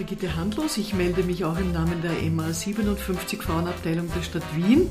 Brigitte 0.00 0.34
Handlos. 0.34 0.78
Ich 0.78 0.94
melde 0.94 1.22
mich 1.22 1.44
auch 1.44 1.58
im 1.58 1.72
Namen 1.72 2.00
der 2.00 2.22
EMA 2.22 2.54
57 2.54 3.42
Frauenabteilung 3.42 4.08
der 4.16 4.22
Stadt 4.22 4.42
Wien. 4.56 4.88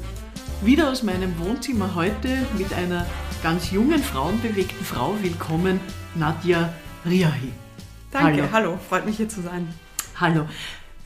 Wieder 0.61 0.91
aus 0.91 1.01
meinem 1.01 1.33
Wohnzimmer 1.39 1.95
heute 1.95 2.27
mit 2.59 2.71
einer 2.73 3.07
ganz 3.41 3.71
jungen, 3.71 3.97
frauenbewegten 4.03 4.85
Frau. 4.85 5.15
Willkommen, 5.23 5.79
Nadja 6.13 6.71
Riahi. 7.07 7.51
Danke, 8.11 8.51
hallo. 8.51 8.51
hallo, 8.51 8.77
freut 8.87 9.07
mich 9.07 9.17
hier 9.17 9.27
zu 9.27 9.41
sein. 9.41 9.73
Hallo. 10.17 10.45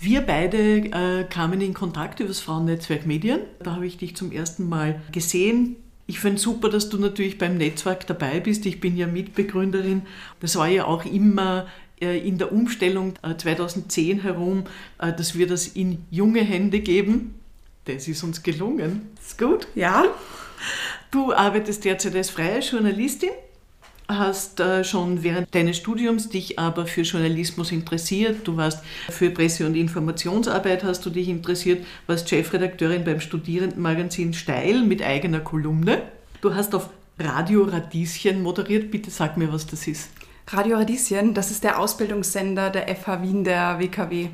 Wir 0.01 0.19
beide 0.19 0.79
äh, 0.79 1.23
kamen 1.23 1.61
in 1.61 1.73
Kontakt 1.73 2.19
über 2.19 2.27
das 2.27 2.41
Frauennetzwerk 2.41 3.05
Medien. 3.05 3.39
Da 3.63 3.75
habe 3.75 3.87
ich 3.87 3.95
dich 3.95 4.17
zum 4.17 4.33
ersten 4.33 4.67
Mal 4.67 5.01
gesehen. 5.13 5.77
Ich 6.05 6.19
finde 6.19 6.41
super, 6.41 6.67
dass 6.67 6.89
du 6.89 6.97
natürlich 6.97 7.37
beim 7.37 7.55
Netzwerk 7.55 8.05
dabei 8.07 8.41
bist. 8.41 8.65
Ich 8.65 8.81
bin 8.81 8.97
ja 8.97 9.07
Mitbegründerin. 9.07 10.01
Das 10.41 10.57
war 10.57 10.67
ja 10.67 10.83
auch 10.83 11.05
immer 11.05 11.67
in 11.99 12.37
der 12.37 12.51
Umstellung 12.51 13.13
2010 13.37 14.19
äh, 14.19 14.23
herum, 14.23 14.65
äh, 14.99 15.13
dass 15.13 15.37
wir 15.37 15.47
das 15.47 15.67
in 15.67 16.05
junge 16.11 16.41
Hände 16.41 16.79
geben. 16.79 17.35
Das 17.85 18.07
ist 18.07 18.23
uns 18.23 18.43
gelungen. 18.43 19.09
Ist 19.21 19.37
gut? 19.37 19.67
Ja. 19.75 20.05
Du 21.11 21.33
arbeitest 21.33 21.85
derzeit 21.85 22.15
als 22.15 22.29
freie 22.29 22.59
Journalistin, 22.59 23.29
hast 24.07 24.61
schon 24.83 25.21
während 25.23 25.53
deines 25.53 25.77
Studiums 25.77 26.29
dich 26.29 26.57
aber 26.57 26.85
für 26.85 27.01
Journalismus 27.01 27.71
interessiert. 27.71 28.47
Du 28.47 28.57
warst 28.57 28.83
für 29.09 29.29
Presse- 29.29 29.65
und 29.65 29.75
Informationsarbeit 29.75 30.83
hast 30.83 31.05
du 31.05 31.09
dich 31.09 31.27
interessiert, 31.27 31.85
warst 32.07 32.29
Chefredakteurin 32.29 33.03
beim 33.03 33.19
Studierendenmagazin 33.19 34.33
Steil 34.33 34.83
mit 34.83 35.01
eigener 35.03 35.41
Kolumne. 35.41 36.01
Du 36.41 36.55
hast 36.55 36.73
auf 36.73 36.89
Radio 37.19 37.63
Radieschen 37.63 38.41
moderiert. 38.41 38.91
Bitte 38.91 39.11
sag 39.11 39.37
mir, 39.37 39.51
was 39.51 39.67
das 39.67 39.87
ist. 39.87 40.09
Radio 40.47 40.77
Radieschen, 40.77 41.33
das 41.33 41.51
ist 41.51 41.63
der 41.63 41.79
Ausbildungssender 41.79 42.69
der 42.69 42.87
FH 42.95 43.21
Wien 43.21 43.43
der 43.43 43.79
WKW. 43.79 44.29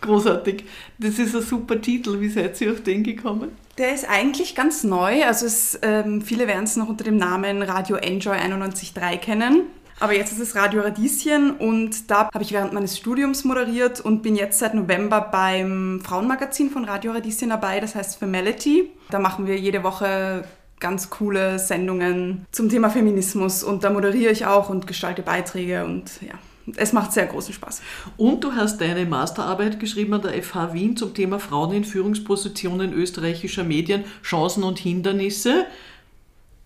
Großartig. 0.00 0.64
Das 0.98 1.18
ist 1.18 1.34
ein 1.34 1.42
super 1.42 1.80
Titel. 1.80 2.20
Wie 2.20 2.28
seid 2.28 2.60
ihr 2.60 2.72
auf 2.72 2.82
den 2.82 3.02
gekommen? 3.02 3.50
Der 3.78 3.94
ist 3.94 4.08
eigentlich 4.08 4.54
ganz 4.54 4.84
neu. 4.84 5.24
Also 5.24 5.46
es, 5.46 5.78
ähm, 5.82 6.22
viele 6.22 6.46
werden 6.46 6.64
es 6.64 6.76
noch 6.76 6.88
unter 6.88 7.04
dem 7.04 7.16
Namen 7.16 7.62
Radio 7.62 7.96
Enjoy 7.96 8.36
91.3 8.36 9.16
kennen. 9.18 9.62
Aber 10.00 10.14
jetzt 10.14 10.30
ist 10.30 10.38
es 10.38 10.54
Radio 10.54 10.82
Radieschen 10.82 11.56
und 11.56 12.08
da 12.08 12.30
habe 12.32 12.44
ich 12.44 12.52
während 12.52 12.72
meines 12.72 12.96
Studiums 12.96 13.44
moderiert 13.44 14.00
und 14.00 14.22
bin 14.22 14.36
jetzt 14.36 14.60
seit 14.60 14.74
November 14.74 15.20
beim 15.20 16.00
Frauenmagazin 16.04 16.70
von 16.70 16.84
Radio 16.84 17.10
Radieschen 17.10 17.48
dabei, 17.48 17.80
das 17.80 17.96
heißt 17.96 18.18
Femality. 18.18 18.92
Da 19.10 19.18
machen 19.18 19.48
wir 19.48 19.58
jede 19.58 19.82
Woche 19.82 20.44
ganz 20.80 21.10
coole 21.10 21.58
Sendungen 21.58 22.46
zum 22.52 22.68
Thema 22.68 22.90
Feminismus 22.90 23.62
und 23.62 23.84
da 23.84 23.90
moderiere 23.90 24.32
ich 24.32 24.46
auch 24.46 24.70
und 24.70 24.86
gestalte 24.86 25.22
Beiträge 25.22 25.84
und 25.84 26.10
ja, 26.20 26.34
es 26.76 26.92
macht 26.92 27.12
sehr 27.12 27.26
großen 27.26 27.54
Spaß. 27.54 27.82
Und 28.16 28.44
du 28.44 28.52
hast 28.52 28.80
deine 28.80 29.06
Masterarbeit 29.06 29.80
geschrieben 29.80 30.14
an 30.14 30.22
der 30.22 30.42
FH 30.42 30.72
Wien 30.74 30.96
zum 30.96 31.14
Thema 31.14 31.38
Frauen 31.38 31.72
in 31.72 31.84
Führungspositionen 31.84 32.92
österreichischer 32.92 33.64
Medien, 33.64 34.04
Chancen 34.22 34.62
und 34.62 34.78
Hindernisse. 34.78 35.66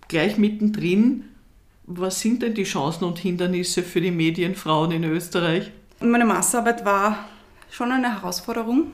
Gleich 0.08 0.36
mittendrin, 0.38 1.24
was 1.84 2.20
sind 2.20 2.42
denn 2.42 2.54
die 2.54 2.64
Chancen 2.64 3.04
und 3.04 3.18
Hindernisse 3.18 3.82
für 3.82 4.00
die 4.00 4.10
Medienfrauen 4.10 4.90
in 4.92 5.04
Österreich? 5.04 5.70
Meine 6.00 6.24
Masterarbeit 6.24 6.84
war 6.84 7.28
schon 7.70 7.92
eine 7.92 8.20
Herausforderung, 8.20 8.88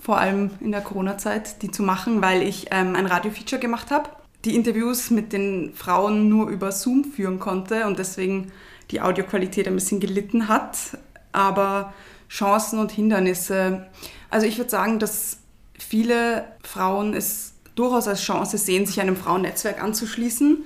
vor 0.00 0.18
allem 0.18 0.50
in 0.60 0.72
der 0.72 0.80
Corona-Zeit, 0.80 1.62
die 1.62 1.70
zu 1.70 1.82
machen, 1.82 2.22
weil 2.22 2.42
ich 2.42 2.66
ähm, 2.70 2.96
ein 2.96 3.06
Radio-Feature 3.06 3.60
gemacht 3.60 3.90
habe 3.90 4.08
die 4.44 4.54
Interviews 4.54 5.10
mit 5.10 5.32
den 5.32 5.72
Frauen 5.74 6.28
nur 6.28 6.48
über 6.48 6.70
Zoom 6.72 7.04
führen 7.04 7.38
konnte 7.38 7.86
und 7.86 7.98
deswegen 7.98 8.52
die 8.90 9.00
Audioqualität 9.00 9.66
ein 9.66 9.74
bisschen 9.74 10.00
gelitten 10.00 10.48
hat. 10.48 10.98
Aber 11.32 11.94
Chancen 12.28 12.78
und 12.78 12.92
Hindernisse. 12.92 13.86
Also 14.30 14.46
ich 14.46 14.58
würde 14.58 14.70
sagen, 14.70 14.98
dass 14.98 15.38
viele 15.78 16.44
Frauen 16.62 17.14
es 17.14 17.54
durchaus 17.74 18.06
als 18.06 18.22
Chance 18.22 18.58
sehen, 18.58 18.86
sich 18.86 19.00
einem 19.00 19.16
Frauennetzwerk 19.16 19.82
anzuschließen 19.82 20.64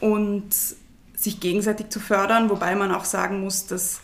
und 0.00 0.54
sich 1.14 1.40
gegenseitig 1.40 1.88
zu 1.88 2.00
fördern, 2.00 2.50
wobei 2.50 2.74
man 2.74 2.92
auch 2.92 3.04
sagen 3.04 3.40
muss, 3.40 3.66
dass 3.66 4.00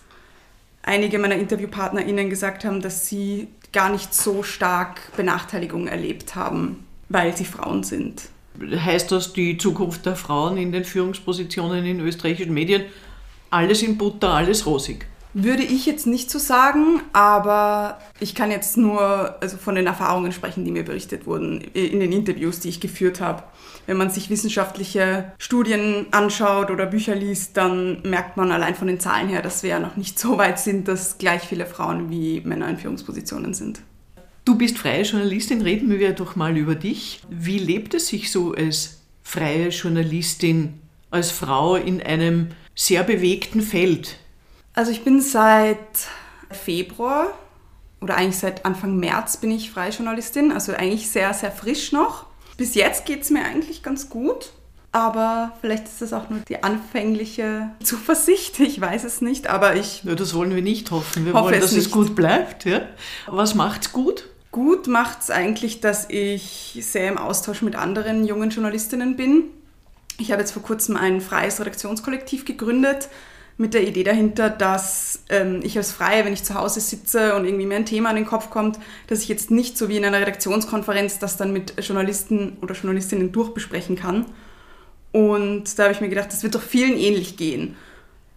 einige 0.82 1.18
meiner 1.18 1.34
InterviewpartnerInnen 1.34 2.30
gesagt 2.30 2.64
haben, 2.64 2.80
dass 2.80 3.06
sie 3.06 3.48
gar 3.72 3.90
nicht 3.90 4.14
so 4.14 4.42
stark 4.42 5.14
Benachteiligung 5.16 5.86
erlebt 5.86 6.34
haben, 6.34 6.86
weil 7.08 7.36
sie 7.36 7.44
Frauen 7.44 7.82
sind 7.82 8.22
heißt 8.58 9.12
das 9.12 9.32
die 9.32 9.58
Zukunft 9.58 10.06
der 10.06 10.16
Frauen 10.16 10.56
in 10.56 10.72
den 10.72 10.84
Führungspositionen 10.84 11.84
in 11.84 12.00
österreichischen 12.00 12.54
Medien? 12.54 12.84
Alles 13.50 13.82
in 13.82 13.98
Butter, 13.98 14.30
alles 14.30 14.66
rosig. 14.66 15.06
Würde 15.32 15.62
ich 15.62 15.86
jetzt 15.86 16.08
nicht 16.08 16.28
so 16.28 16.40
sagen, 16.40 17.02
aber 17.12 18.00
ich 18.18 18.34
kann 18.34 18.50
jetzt 18.50 18.76
nur 18.76 19.40
also 19.40 19.58
von 19.58 19.76
den 19.76 19.86
Erfahrungen 19.86 20.32
sprechen, 20.32 20.64
die 20.64 20.72
mir 20.72 20.84
berichtet 20.84 21.24
wurden 21.24 21.60
in 21.60 22.00
den 22.00 22.10
Interviews, 22.10 22.58
die 22.58 22.68
ich 22.68 22.80
geführt 22.80 23.20
habe. 23.20 23.44
Wenn 23.86 23.96
man 23.96 24.10
sich 24.10 24.28
wissenschaftliche 24.28 25.32
Studien 25.38 26.06
anschaut 26.10 26.70
oder 26.70 26.86
Bücher 26.86 27.14
liest, 27.14 27.56
dann 27.56 28.02
merkt 28.02 28.36
man 28.36 28.50
allein 28.50 28.74
von 28.74 28.88
den 28.88 28.98
Zahlen 28.98 29.28
her, 29.28 29.40
dass 29.40 29.62
wir 29.62 29.70
ja 29.70 29.78
noch 29.78 29.96
nicht 29.96 30.18
so 30.18 30.36
weit 30.36 30.58
sind, 30.58 30.88
dass 30.88 31.18
gleich 31.18 31.42
viele 31.42 31.66
Frauen 31.66 32.10
wie 32.10 32.40
Männer 32.40 32.68
in 32.68 32.76
Führungspositionen 32.76 33.54
sind. 33.54 33.82
Du 34.50 34.56
bist 34.56 34.78
freie 34.78 35.02
Journalistin, 35.02 35.62
reden 35.62 35.96
wir 35.96 36.12
doch 36.12 36.34
mal 36.34 36.56
über 36.56 36.74
dich. 36.74 37.22
Wie 37.30 37.60
lebt 37.60 37.94
es 37.94 38.08
sich 38.08 38.32
so 38.32 38.52
als 38.52 38.98
freie 39.22 39.68
Journalistin, 39.68 40.80
als 41.12 41.30
Frau 41.30 41.76
in 41.76 42.02
einem 42.02 42.48
sehr 42.74 43.04
bewegten 43.04 43.60
Feld? 43.60 44.16
Also 44.74 44.90
ich 44.90 45.04
bin 45.04 45.20
seit 45.20 45.78
Februar 46.50 47.28
oder 48.00 48.16
eigentlich 48.16 48.38
seit 48.38 48.66
Anfang 48.66 48.96
März 48.96 49.36
bin 49.36 49.52
ich 49.52 49.70
freie 49.70 49.92
Journalistin, 49.92 50.50
also 50.50 50.72
eigentlich 50.72 51.08
sehr, 51.08 51.32
sehr 51.32 51.52
frisch 51.52 51.92
noch. 51.92 52.26
Bis 52.56 52.74
jetzt 52.74 53.06
geht 53.06 53.22
es 53.22 53.30
mir 53.30 53.44
eigentlich 53.44 53.84
ganz 53.84 54.10
gut. 54.10 54.50
Aber 54.90 55.52
vielleicht 55.60 55.84
ist 55.84 56.02
das 56.02 56.12
auch 56.12 56.28
nur 56.28 56.40
die 56.40 56.64
anfängliche 56.64 57.70
Zuversicht, 57.84 58.58
ich 58.58 58.80
weiß 58.80 59.04
es 59.04 59.20
nicht, 59.20 59.46
aber 59.46 59.76
ich. 59.76 60.02
Ja, 60.02 60.16
das 60.16 60.34
wollen 60.34 60.52
wir 60.52 60.62
nicht 60.62 60.90
hoffen. 60.90 61.24
Wir 61.24 61.34
wollen, 61.34 61.60
dass 61.60 61.70
es, 61.70 61.86
es 61.86 61.90
gut 61.92 62.16
bleibt. 62.16 62.64
Ja? 62.64 62.80
Was 63.28 63.54
macht's 63.54 63.92
gut? 63.92 64.24
Gut 64.52 64.88
macht 64.88 65.20
es 65.20 65.30
eigentlich, 65.30 65.80
dass 65.80 66.10
ich 66.10 66.78
sehr 66.82 67.08
im 67.08 67.18
Austausch 67.18 67.62
mit 67.62 67.76
anderen 67.76 68.24
jungen 68.26 68.50
Journalistinnen 68.50 69.16
bin. 69.16 69.44
Ich 70.18 70.32
habe 70.32 70.42
jetzt 70.42 70.52
vor 70.52 70.62
kurzem 70.62 70.96
ein 70.96 71.20
freies 71.20 71.60
Redaktionskollektiv 71.60 72.44
gegründet 72.44 73.08
mit 73.58 73.74
der 73.74 73.86
Idee 73.86 74.02
dahinter, 74.02 74.50
dass 74.50 75.22
ähm, 75.28 75.60
ich 75.62 75.76
als 75.76 75.92
Freie, 75.92 76.24
wenn 76.24 76.32
ich 76.32 76.42
zu 76.42 76.54
Hause 76.54 76.80
sitze 76.80 77.36
und 77.36 77.44
irgendwie 77.44 77.66
mir 77.66 77.76
ein 77.76 77.86
Thema 77.86 78.08
an 78.08 78.16
den 78.16 78.26
Kopf 78.26 78.50
kommt, 78.50 78.78
dass 79.06 79.22
ich 79.22 79.28
jetzt 79.28 79.50
nicht 79.50 79.78
so 79.78 79.88
wie 79.88 79.98
in 79.98 80.04
einer 80.04 80.20
Redaktionskonferenz 80.20 81.18
das 81.18 81.36
dann 81.36 81.52
mit 81.52 81.74
Journalisten 81.86 82.56
oder 82.60 82.74
Journalistinnen 82.74 83.32
durchbesprechen 83.32 83.96
kann. 83.96 84.26
Und 85.12 85.78
da 85.78 85.84
habe 85.84 85.92
ich 85.92 86.00
mir 86.00 86.08
gedacht, 86.08 86.32
das 86.32 86.42
wird 86.42 86.54
doch 86.54 86.62
vielen 86.62 86.96
ähnlich 86.96 87.36
gehen 87.36 87.76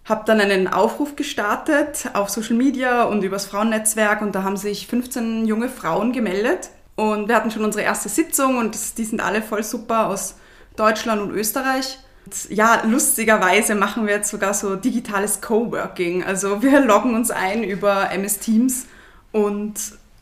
habe 0.06 0.24
dann 0.26 0.42
einen 0.42 0.68
Aufruf 0.68 1.16
gestartet 1.16 2.10
auf 2.14 2.30
Social 2.30 2.56
Media 2.56 3.04
und 3.04 3.24
übers 3.24 3.46
Frauennetzwerk 3.46 4.22
und 4.22 4.36
da 4.36 4.44
haben 4.44 4.58
sich 4.58 4.88
15 4.88 5.46
junge 5.46 5.70
Frauen 5.70 6.12
gemeldet 6.12 6.70
und 6.96 7.28
wir 7.28 7.36
hatten 7.36 7.52
schon 7.52 7.64
unsere 7.64 7.84
erste 7.84 8.10
Sitzung 8.10 8.58
und 8.58 8.98
die 8.98 9.06
sind 9.06 9.22
alle 9.22 9.42
voll 9.42 9.64
super 9.64 10.08
aus 10.08 10.36
Deutschland 10.76 11.22
und 11.22 11.32
Österreich. 11.32 12.00
Und 12.26 12.50
ja, 12.50 12.84
lustigerweise 12.86 13.76
machen 13.76 14.06
wir 14.06 14.16
jetzt 14.16 14.30
sogar 14.30 14.54
so 14.54 14.76
digitales 14.76 15.42
Coworking. 15.42 16.24
Also 16.24 16.62
wir 16.62 16.80
loggen 16.86 17.16
uns 17.16 17.32
ein 17.32 17.64
über 17.64 18.12
MS 18.12 18.40
Teams 18.40 18.86
und 19.32 19.74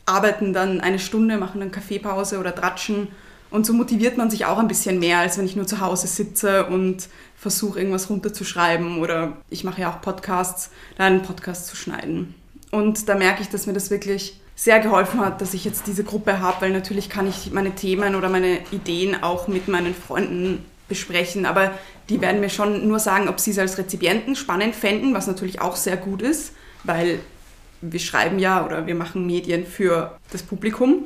arbeiten 0.06 0.52
dann 0.52 0.80
eine 0.80 0.98
Stunde, 0.98 1.36
machen 1.36 1.60
dann 1.60 1.70
Kaffeepause 1.70 2.38
oder 2.38 2.54
Tratschen 2.54 3.08
und 3.52 3.66
so 3.66 3.72
motiviert 3.72 4.16
man 4.16 4.30
sich 4.30 4.46
auch 4.46 4.58
ein 4.58 4.68
bisschen 4.68 4.98
mehr, 4.98 5.18
als 5.18 5.38
wenn 5.38 5.44
ich 5.44 5.56
nur 5.56 5.66
zu 5.66 5.80
Hause 5.80 6.06
sitze 6.06 6.66
und 6.66 7.08
versuche 7.36 7.78
irgendwas 7.78 8.08
runterzuschreiben 8.08 8.98
oder 8.98 9.36
ich 9.50 9.62
mache 9.62 9.82
ja 9.82 9.90
auch 9.90 10.00
Podcasts, 10.00 10.70
da 10.96 11.04
einen 11.04 11.22
Podcast 11.22 11.66
zu 11.66 11.76
schneiden. 11.76 12.34
Und 12.70 13.08
da 13.08 13.14
merke 13.14 13.42
ich, 13.42 13.50
dass 13.50 13.66
mir 13.66 13.74
das 13.74 13.90
wirklich 13.90 14.40
sehr 14.56 14.80
geholfen 14.80 15.20
hat, 15.20 15.40
dass 15.40 15.54
ich 15.54 15.64
jetzt 15.64 15.86
diese 15.86 16.04
Gruppe 16.04 16.40
habe, 16.40 16.62
weil 16.62 16.72
natürlich 16.72 17.10
kann 17.10 17.28
ich 17.28 17.52
meine 17.52 17.74
Themen 17.74 18.14
oder 18.14 18.28
meine 18.28 18.58
Ideen 18.70 19.22
auch 19.22 19.48
mit 19.48 19.68
meinen 19.68 19.94
Freunden 19.94 20.64
besprechen, 20.88 21.46
aber 21.46 21.72
die 22.08 22.20
werden 22.20 22.40
mir 22.40 22.50
schon 22.50 22.86
nur 22.88 22.98
sagen, 22.98 23.28
ob 23.28 23.40
sie 23.40 23.50
es 23.50 23.58
als 23.58 23.78
Rezipienten 23.78 24.36
spannend 24.36 24.74
fänden, 24.74 25.14
was 25.14 25.26
natürlich 25.26 25.60
auch 25.60 25.76
sehr 25.76 25.96
gut 25.96 26.22
ist, 26.22 26.52
weil 26.84 27.20
wir 27.82 28.00
schreiben 28.00 28.38
ja 28.38 28.64
oder 28.64 28.86
wir 28.86 28.94
machen 28.94 29.26
Medien 29.26 29.66
für 29.66 30.18
das 30.30 30.42
Publikum. 30.42 31.04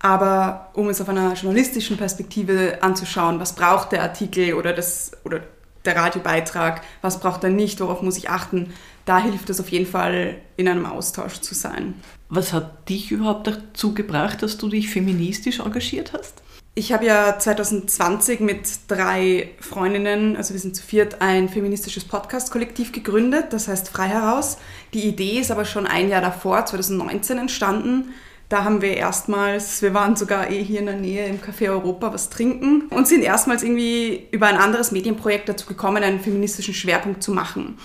Aber 0.00 0.70
um 0.72 0.88
es 0.88 1.00
auf 1.00 1.08
einer 1.08 1.34
journalistischen 1.34 1.96
Perspektive 1.96 2.78
anzuschauen, 2.80 3.38
was 3.38 3.54
braucht 3.54 3.92
der 3.92 4.02
Artikel 4.02 4.54
oder, 4.54 4.72
das, 4.72 5.12
oder 5.24 5.42
der 5.84 5.94
Radiobeitrag, 5.94 6.82
was 7.02 7.20
braucht 7.20 7.44
er 7.44 7.50
nicht, 7.50 7.80
worauf 7.80 8.02
muss 8.02 8.16
ich 8.16 8.30
achten, 8.30 8.72
da 9.04 9.18
hilft 9.18 9.50
es 9.50 9.60
auf 9.60 9.68
jeden 9.70 9.86
Fall, 9.86 10.36
in 10.56 10.68
einem 10.68 10.86
Austausch 10.86 11.40
zu 11.40 11.54
sein. 11.54 11.94
Was 12.28 12.52
hat 12.52 12.88
dich 12.88 13.10
überhaupt 13.10 13.46
dazu 13.46 13.92
gebracht, 13.92 14.42
dass 14.42 14.56
du 14.56 14.68
dich 14.68 14.88
feministisch 14.88 15.60
engagiert 15.60 16.12
hast? 16.12 16.42
Ich 16.76 16.92
habe 16.92 17.04
ja 17.04 17.36
2020 17.38 18.40
mit 18.40 18.68
drei 18.86 19.50
Freundinnen, 19.58 20.36
also 20.36 20.54
wir 20.54 20.60
sind 20.60 20.76
zu 20.76 20.82
viert, 20.82 21.20
ein 21.20 21.48
feministisches 21.48 22.04
Podcast-Kollektiv 22.04 22.92
gegründet, 22.92 23.46
das 23.52 23.66
heißt 23.66 23.88
Frei 23.88 24.06
heraus. 24.06 24.56
Die 24.94 25.06
Idee 25.06 25.40
ist 25.40 25.50
aber 25.50 25.64
schon 25.64 25.86
ein 25.86 26.08
Jahr 26.08 26.22
davor, 26.22 26.64
2019, 26.64 27.38
entstanden. 27.38 28.14
Da 28.50 28.64
haben 28.64 28.82
wir 28.82 28.96
erstmals, 28.96 29.80
wir 29.80 29.94
waren 29.94 30.16
sogar 30.16 30.50
eh 30.50 30.60
hier 30.60 30.80
in 30.80 30.86
der 30.86 30.96
Nähe 30.96 31.24
im 31.26 31.38
Café 31.40 31.68
Europa 31.68 32.12
was 32.12 32.30
trinken 32.30 32.88
und 32.90 33.06
sind 33.06 33.22
erstmals 33.22 33.62
irgendwie 33.62 34.26
über 34.32 34.48
ein 34.48 34.56
anderes 34.56 34.90
Medienprojekt 34.90 35.48
dazu 35.48 35.66
gekommen, 35.66 36.02
einen 36.02 36.18
feministischen 36.18 36.74
Schwerpunkt 36.74 37.22
zu 37.22 37.30
machen. 37.30 37.78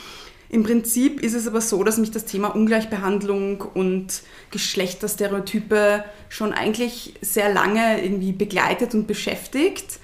Im 0.49 0.63
Prinzip 0.63 1.21
ist 1.21 1.35
es 1.35 1.47
aber 1.47 1.61
so, 1.61 1.83
dass 1.83 1.99
mich 1.99 2.09
das 2.09 2.25
Thema 2.25 2.47
Ungleichbehandlung 2.47 3.61
und 3.61 4.23
Geschlechterstereotype 4.49 6.03
schon 6.29 6.51
eigentlich 6.51 7.13
sehr 7.21 7.53
lange 7.53 8.03
irgendwie 8.03 8.31
begleitet 8.31 8.95
und 8.95 9.05
beschäftigt, 9.05 9.99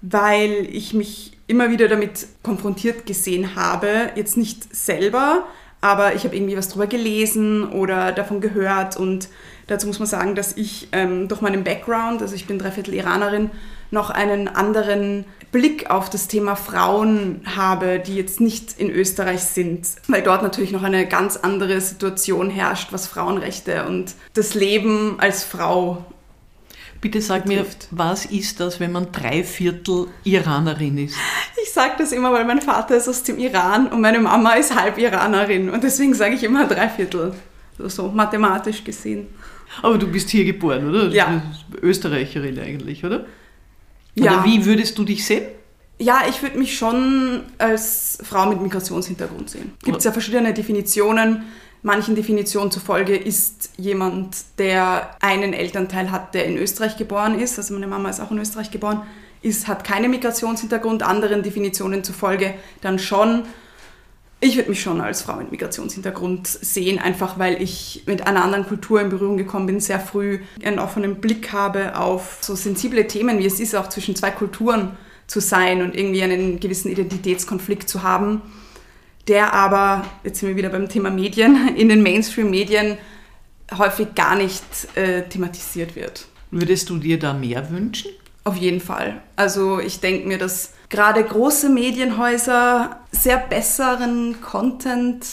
weil 0.00 0.66
ich 0.72 0.94
mich 0.94 1.38
immer 1.46 1.70
wieder 1.70 1.86
damit 1.86 2.26
konfrontiert 2.42 3.06
gesehen 3.06 3.54
habe, 3.54 4.10
jetzt 4.16 4.36
nicht 4.36 4.74
selber, 4.74 5.46
aber 5.80 6.14
ich 6.14 6.24
habe 6.24 6.34
irgendwie 6.34 6.56
was 6.56 6.68
drüber 6.68 6.86
gelesen 6.88 7.68
oder 7.68 8.10
davon 8.10 8.40
gehört 8.40 8.96
und 8.96 9.28
dazu 9.72 9.86
muss 9.86 9.98
man 9.98 10.08
sagen, 10.08 10.34
dass 10.34 10.56
ich 10.56 10.88
ähm, 10.92 11.28
durch 11.28 11.40
meinen 11.40 11.64
Background, 11.64 12.22
also 12.22 12.34
ich 12.34 12.46
bin 12.46 12.58
dreiviertel 12.58 12.94
Iranerin, 12.94 13.50
noch 13.90 14.10
einen 14.10 14.48
anderen 14.48 15.24
Blick 15.50 15.90
auf 15.90 16.08
das 16.08 16.28
Thema 16.28 16.56
Frauen 16.56 17.42
habe, 17.44 17.98
die 17.98 18.16
jetzt 18.16 18.40
nicht 18.40 18.78
in 18.78 18.90
Österreich 18.90 19.42
sind, 19.42 19.86
weil 20.08 20.22
dort 20.22 20.42
natürlich 20.42 20.72
noch 20.72 20.82
eine 20.82 21.06
ganz 21.06 21.36
andere 21.36 21.80
Situation 21.80 22.48
herrscht, 22.48 22.92
was 22.92 23.06
Frauenrechte 23.06 23.84
und 23.84 24.14
das 24.34 24.54
Leben 24.54 25.16
als 25.18 25.44
Frau 25.44 26.04
Bitte 27.02 27.20
sag 27.20 27.46
betrifft. 27.46 27.88
mir, 27.90 27.98
was 27.98 28.26
ist 28.26 28.60
das, 28.60 28.78
wenn 28.78 28.92
man 28.92 29.10
dreiviertel 29.10 30.06
Iranerin 30.22 30.98
ist? 30.98 31.16
Ich 31.60 31.72
sage 31.72 31.94
das 31.98 32.12
immer, 32.12 32.32
weil 32.32 32.44
mein 32.44 32.62
Vater 32.62 32.96
ist 32.96 33.08
aus 33.08 33.24
dem 33.24 33.38
Iran 33.38 33.88
und 33.88 34.00
meine 34.00 34.20
Mama 34.20 34.52
ist 34.52 34.74
halb 34.74 34.98
Iranerin 34.98 35.68
und 35.68 35.82
deswegen 35.82 36.14
sage 36.14 36.36
ich 36.36 36.44
immer 36.44 36.66
dreiviertel, 36.68 37.34
so 37.78 38.08
mathematisch 38.08 38.84
gesehen. 38.84 39.26
Aber 39.80 39.96
du 39.98 40.06
bist 40.06 40.28
hier 40.30 40.44
geboren, 40.44 40.88
oder? 40.88 41.08
Ja. 41.08 41.42
Österreicherin 41.80 42.58
eigentlich, 42.58 43.04
oder? 43.04 43.24
Ja. 44.14 44.34
Oder 44.34 44.44
wie 44.44 44.64
würdest 44.64 44.98
du 44.98 45.04
dich 45.04 45.24
sehen? 45.24 45.46
Ja, 45.98 46.22
ich 46.28 46.42
würde 46.42 46.58
mich 46.58 46.76
schon 46.76 47.42
als 47.58 48.18
Frau 48.22 48.46
mit 48.46 48.60
Migrationshintergrund 48.60 49.48
sehen. 49.48 49.72
Gibt 49.84 49.98
es 49.98 50.04
ja 50.04 50.12
verschiedene 50.12 50.52
Definitionen. 50.52 51.44
Manchen 51.82 52.14
Definitionen 52.14 52.70
zufolge 52.70 53.16
ist 53.16 53.70
jemand, 53.76 54.36
der 54.58 55.16
einen 55.20 55.52
Elternteil 55.52 56.10
hat, 56.10 56.34
der 56.34 56.44
in 56.46 56.56
Österreich 56.56 56.96
geboren 56.96 57.38
ist, 57.38 57.58
also 57.58 57.74
meine 57.74 57.88
Mama 57.88 58.08
ist 58.08 58.20
auch 58.20 58.30
in 58.30 58.38
Österreich 58.38 58.70
geboren, 58.70 59.02
ist, 59.42 59.66
hat 59.66 59.82
keinen 59.82 60.10
Migrationshintergrund, 60.12 61.02
anderen 61.02 61.42
Definitionen 61.42 62.04
zufolge 62.04 62.54
dann 62.80 63.00
schon. 63.00 63.44
Ich 64.44 64.56
würde 64.56 64.70
mich 64.70 64.82
schon 64.82 65.00
als 65.00 65.22
Frau 65.22 65.36
mit 65.36 65.52
Migrationshintergrund 65.52 66.46
sehen, 66.46 66.98
einfach 66.98 67.38
weil 67.38 67.62
ich 67.62 68.02
mit 68.06 68.26
einer 68.26 68.42
anderen 68.42 68.66
Kultur 68.66 69.00
in 69.00 69.08
Berührung 69.08 69.36
gekommen 69.36 69.66
bin, 69.66 69.80
sehr 69.80 70.00
früh 70.00 70.40
einen 70.64 70.78
offenen 70.78 71.20
Blick 71.20 71.52
habe 71.52 71.96
auf 71.96 72.38
so 72.40 72.54
sensible 72.56 73.06
Themen, 73.06 73.38
wie 73.38 73.46
es 73.46 73.60
ist, 73.60 73.74
auch 73.74 73.88
zwischen 73.88 74.16
zwei 74.16 74.32
Kulturen 74.32 74.96
zu 75.28 75.40
sein 75.40 75.80
und 75.80 75.96
irgendwie 75.96 76.22
einen 76.22 76.60
gewissen 76.60 76.90
Identitätskonflikt 76.90 77.88
zu 77.88 78.02
haben 78.02 78.42
der 79.28 79.52
aber, 79.52 80.04
jetzt 80.24 80.40
sind 80.40 80.48
wir 80.48 80.56
wieder 80.56 80.68
beim 80.68 80.88
Thema 80.88 81.10
Medien, 81.10 81.74
in 81.76 81.88
den 81.88 82.02
Mainstream-Medien 82.02 82.98
häufig 83.76 84.14
gar 84.14 84.36
nicht 84.36 84.64
äh, 84.96 85.22
thematisiert 85.28 85.96
wird. 85.96 86.26
Würdest 86.50 86.90
du 86.90 86.98
dir 86.98 87.18
da 87.18 87.32
mehr 87.32 87.70
wünschen? 87.70 88.10
Auf 88.44 88.56
jeden 88.56 88.80
Fall. 88.80 89.22
Also 89.36 89.78
ich 89.78 90.00
denke 90.00 90.28
mir, 90.28 90.36
dass 90.36 90.74
gerade 90.92 91.24
große 91.24 91.68
Medienhäuser 91.68 93.00
sehr 93.10 93.38
besseren 93.38 94.40
Content 94.40 95.26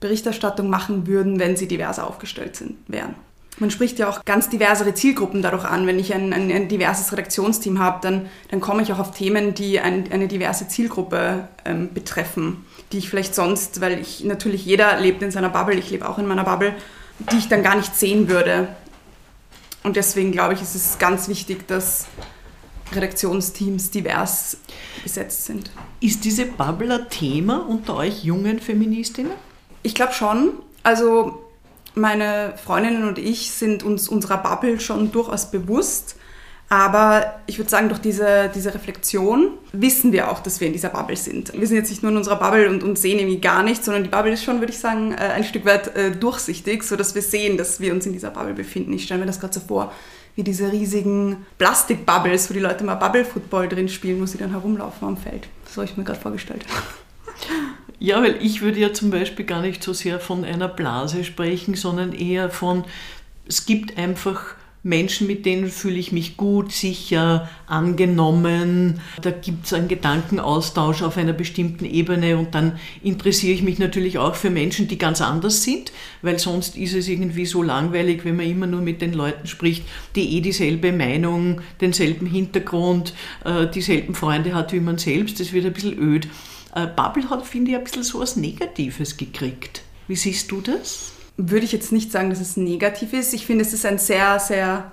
Berichterstattung 0.00 0.70
machen 0.70 1.06
würden, 1.06 1.38
wenn 1.38 1.56
sie 1.56 1.68
diverser 1.68 2.06
aufgestellt 2.06 2.56
sind, 2.56 2.76
wären. 2.88 3.14
Man 3.58 3.70
spricht 3.70 3.98
ja 3.98 4.08
auch 4.08 4.24
ganz 4.24 4.48
diversere 4.48 4.94
Zielgruppen 4.94 5.42
dadurch 5.42 5.64
an. 5.64 5.86
Wenn 5.86 5.98
ich 5.98 6.14
ein, 6.14 6.32
ein, 6.32 6.50
ein 6.50 6.68
diverses 6.68 7.12
Redaktionsteam 7.12 7.78
habe, 7.78 8.00
dann, 8.02 8.28
dann 8.50 8.60
komme 8.60 8.82
ich 8.82 8.92
auch 8.92 8.98
auf 8.98 9.12
Themen, 9.12 9.54
die 9.54 9.80
ein, 9.80 10.10
eine 10.10 10.28
diverse 10.28 10.68
Zielgruppe 10.68 11.48
ähm, 11.64 11.92
betreffen 11.92 12.64
die 12.92 12.98
ich 12.98 13.10
vielleicht 13.10 13.34
sonst, 13.34 13.80
weil 13.80 14.00
ich 14.00 14.24
natürlich 14.24 14.64
jeder 14.64 14.98
lebt 15.00 15.22
in 15.22 15.30
seiner 15.30 15.48
Bubble, 15.48 15.76
ich 15.76 15.90
lebe 15.90 16.08
auch 16.08 16.18
in 16.18 16.26
meiner 16.26 16.44
Bubble, 16.44 16.74
die 17.18 17.38
ich 17.38 17.48
dann 17.48 17.62
gar 17.62 17.74
nicht 17.76 17.96
sehen 17.96 18.28
würde. 18.28 18.68
Und 19.82 19.96
deswegen 19.96 20.32
glaube 20.32 20.54
ich, 20.54 20.62
ist 20.62 20.74
es 20.74 20.98
ganz 20.98 21.28
wichtig, 21.28 21.66
dass 21.66 22.06
Redaktionsteams 22.94 23.90
divers 23.90 24.58
besetzt 25.02 25.46
sind. 25.46 25.70
Ist 26.00 26.24
diese 26.24 26.46
Bubble 26.46 26.94
ein 26.94 27.08
Thema 27.10 27.66
unter 27.68 27.96
euch 27.96 28.24
jungen 28.24 28.60
Feministinnen? 28.60 29.32
Ich 29.82 29.94
glaube 29.94 30.12
schon. 30.12 30.52
Also 30.82 31.42
meine 31.94 32.54
Freundinnen 32.62 33.08
und 33.08 33.18
ich 33.18 33.50
sind 33.50 33.82
uns 33.82 34.08
unserer 34.08 34.38
Bubble 34.38 34.78
schon 34.78 35.10
durchaus 35.10 35.50
bewusst. 35.50 36.16
Aber 36.68 37.40
ich 37.46 37.58
würde 37.58 37.70
sagen, 37.70 37.88
durch 37.88 38.00
diese, 38.00 38.50
diese 38.52 38.74
Reflexion 38.74 39.52
wissen 39.72 40.10
wir 40.10 40.30
auch, 40.30 40.40
dass 40.40 40.60
wir 40.60 40.66
in 40.66 40.72
dieser 40.72 40.88
Bubble 40.88 41.16
sind. 41.16 41.52
Wir 41.52 41.66
sind 41.66 41.76
jetzt 41.76 41.90
nicht 41.90 42.02
nur 42.02 42.10
in 42.10 42.18
unserer 42.18 42.36
Bubble 42.36 42.68
und, 42.68 42.82
und 42.82 42.98
sehen 42.98 43.20
irgendwie 43.20 43.40
gar 43.40 43.62
nichts, 43.62 43.84
sondern 43.84 44.02
die 44.02 44.10
Bubble 44.10 44.32
ist 44.32 44.42
schon, 44.42 44.58
würde 44.58 44.72
ich 44.72 44.78
sagen, 44.80 45.12
äh, 45.12 45.16
ein 45.16 45.44
Stück 45.44 45.64
weit 45.64 45.94
äh, 45.96 46.10
durchsichtig, 46.10 46.82
sodass 46.82 47.14
wir 47.14 47.22
sehen, 47.22 47.56
dass 47.56 47.78
wir 47.78 47.92
uns 47.92 48.04
in 48.06 48.12
dieser 48.12 48.30
Bubble 48.30 48.54
befinden. 48.54 48.92
Ich 48.94 49.04
stelle 49.04 49.20
mir 49.20 49.26
das 49.26 49.38
gerade 49.38 49.54
so 49.54 49.60
vor, 49.60 49.92
wie 50.36 50.44
diese 50.44 50.70
riesigen 50.70 51.44
Plastikbubbles, 51.58 52.48
wo 52.48 52.54
die 52.54 52.60
Leute 52.60 52.84
mal 52.84 52.94
Bubble-Football 52.94 53.68
drin 53.68 53.88
spielen, 53.88 54.20
wo 54.20 54.26
sie 54.26 54.38
dann 54.38 54.50
herumlaufen 54.50 55.08
am 55.08 55.16
Feld. 55.16 55.48
So 55.66 55.80
habe 55.80 55.90
ich 55.90 55.96
mir 55.96 56.04
gerade 56.04 56.20
vorgestellt. 56.20 56.64
Ja, 57.98 58.22
weil 58.22 58.36
ich 58.42 58.60
würde 58.60 58.78
ja 58.78 58.92
zum 58.92 59.10
Beispiel 59.10 59.46
gar 59.46 59.62
nicht 59.62 59.82
so 59.82 59.94
sehr 59.94 60.20
von 60.20 60.44
einer 60.44 60.68
Blase 60.68 61.24
sprechen, 61.24 61.74
sondern 61.74 62.12
eher 62.12 62.50
von, 62.50 62.84
es 63.48 63.64
gibt 63.64 63.96
einfach 63.96 64.54
Menschen, 64.86 65.26
mit 65.26 65.44
denen 65.44 65.68
fühle 65.68 65.96
ich 65.96 66.12
mich 66.12 66.36
gut, 66.36 66.70
sicher, 66.70 67.48
angenommen. 67.66 69.00
Da 69.20 69.32
gibt 69.32 69.66
es 69.66 69.72
einen 69.72 69.88
Gedankenaustausch 69.88 71.02
auf 71.02 71.16
einer 71.16 71.32
bestimmten 71.32 71.84
Ebene 71.84 72.38
und 72.38 72.54
dann 72.54 72.78
interessiere 73.02 73.52
ich 73.52 73.62
mich 73.62 73.80
natürlich 73.80 74.18
auch 74.18 74.36
für 74.36 74.48
Menschen, 74.48 74.86
die 74.86 74.96
ganz 74.96 75.20
anders 75.20 75.64
sind, 75.64 75.90
weil 76.22 76.38
sonst 76.38 76.76
ist 76.76 76.94
es 76.94 77.08
irgendwie 77.08 77.46
so 77.46 77.64
langweilig, 77.64 78.24
wenn 78.24 78.36
man 78.36 78.48
immer 78.48 78.68
nur 78.68 78.80
mit 78.80 79.02
den 79.02 79.12
Leuten 79.12 79.48
spricht, 79.48 79.82
die 80.14 80.36
eh 80.36 80.40
dieselbe 80.40 80.92
Meinung, 80.92 81.60
denselben 81.80 82.26
Hintergrund, 82.26 83.12
äh, 83.44 83.66
dieselben 83.66 84.14
Freunde 84.14 84.54
hat 84.54 84.72
wie 84.72 84.80
man 84.80 84.98
selbst. 84.98 85.40
Das 85.40 85.52
wird 85.52 85.66
ein 85.66 85.72
bisschen 85.72 85.98
öd. 85.98 86.28
Äh, 86.76 86.86
Bubble 86.86 87.28
hat, 87.28 87.44
finde 87.44 87.72
ich, 87.72 87.76
ein 87.76 87.82
bisschen 87.82 88.04
so 88.04 88.20
was 88.20 88.36
Negatives 88.36 89.16
gekriegt. 89.16 89.82
Wie 90.06 90.14
siehst 90.14 90.48
du 90.52 90.60
das? 90.60 91.15
Würde 91.36 91.64
ich 91.64 91.72
jetzt 91.72 91.92
nicht 91.92 92.12
sagen, 92.12 92.30
dass 92.30 92.40
es 92.40 92.56
negativ 92.56 93.12
ist. 93.12 93.34
Ich 93.34 93.46
finde, 93.46 93.64
es 93.64 93.72
ist 93.72 93.84
ein 93.84 93.98
sehr, 93.98 94.38
sehr 94.38 94.92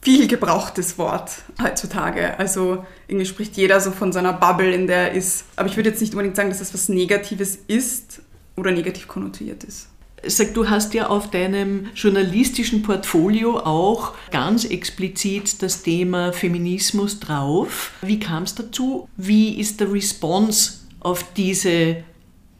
viel 0.00 0.26
gebrauchtes 0.26 0.98
Wort 0.98 1.30
heutzutage. 1.62 2.38
Also 2.38 2.84
irgendwie 3.06 3.26
spricht 3.26 3.56
jeder 3.56 3.80
so 3.80 3.90
von 3.90 4.12
seiner 4.12 4.32
Bubble, 4.32 4.72
in 4.72 4.86
der 4.86 5.10
er 5.10 5.12
ist. 5.12 5.44
Aber 5.56 5.68
ich 5.68 5.76
würde 5.76 5.90
jetzt 5.90 6.00
nicht 6.00 6.12
unbedingt 6.12 6.36
sagen, 6.36 6.48
dass 6.48 6.58
das 6.58 6.74
was 6.74 6.88
Negatives 6.88 7.58
ist 7.68 8.22
oder 8.56 8.72
negativ 8.72 9.06
konnotiert 9.06 9.64
ist. 9.64 9.88
Sag, 10.24 10.54
du 10.54 10.70
hast 10.70 10.94
ja 10.94 11.08
auf 11.08 11.30
deinem 11.30 11.88
journalistischen 11.96 12.82
Portfolio 12.82 13.58
auch 13.58 14.14
ganz 14.30 14.64
explizit 14.64 15.62
das 15.62 15.82
Thema 15.82 16.32
Feminismus 16.32 17.18
drauf. 17.18 17.90
Wie 18.02 18.20
kam 18.20 18.44
es 18.44 18.54
dazu? 18.54 19.08
Wie 19.16 19.58
ist 19.58 19.80
der 19.80 19.92
Response 19.92 20.74
auf 21.00 21.24
diese 21.34 22.04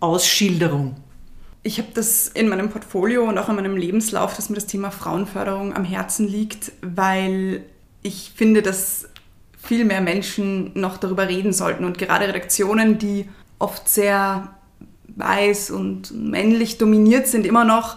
Ausschilderung? 0.00 0.96
Ich 1.64 1.78
habe 1.78 1.88
das 1.94 2.26
in 2.28 2.48
meinem 2.48 2.70
Portfolio 2.70 3.28
und 3.28 3.38
auch 3.38 3.48
in 3.48 3.56
meinem 3.56 3.76
Lebenslauf, 3.76 4.34
dass 4.34 4.48
mir 4.48 4.56
das 4.56 4.66
Thema 4.66 4.90
Frauenförderung 4.90 5.74
am 5.74 5.84
Herzen 5.84 6.26
liegt, 6.26 6.72
weil 6.82 7.62
ich 8.02 8.32
finde, 8.34 8.62
dass 8.62 9.08
viel 9.62 9.84
mehr 9.84 10.00
Menschen 10.00 10.72
noch 10.74 10.96
darüber 10.96 11.28
reden 11.28 11.52
sollten. 11.52 11.84
Und 11.84 11.98
gerade 11.98 12.26
Redaktionen, 12.26 12.98
die 12.98 13.28
oft 13.60 13.88
sehr 13.88 14.50
weiß 15.16 15.70
und 15.70 16.10
männlich 16.12 16.78
dominiert 16.78 17.28
sind, 17.28 17.46
immer 17.46 17.64
noch 17.64 17.96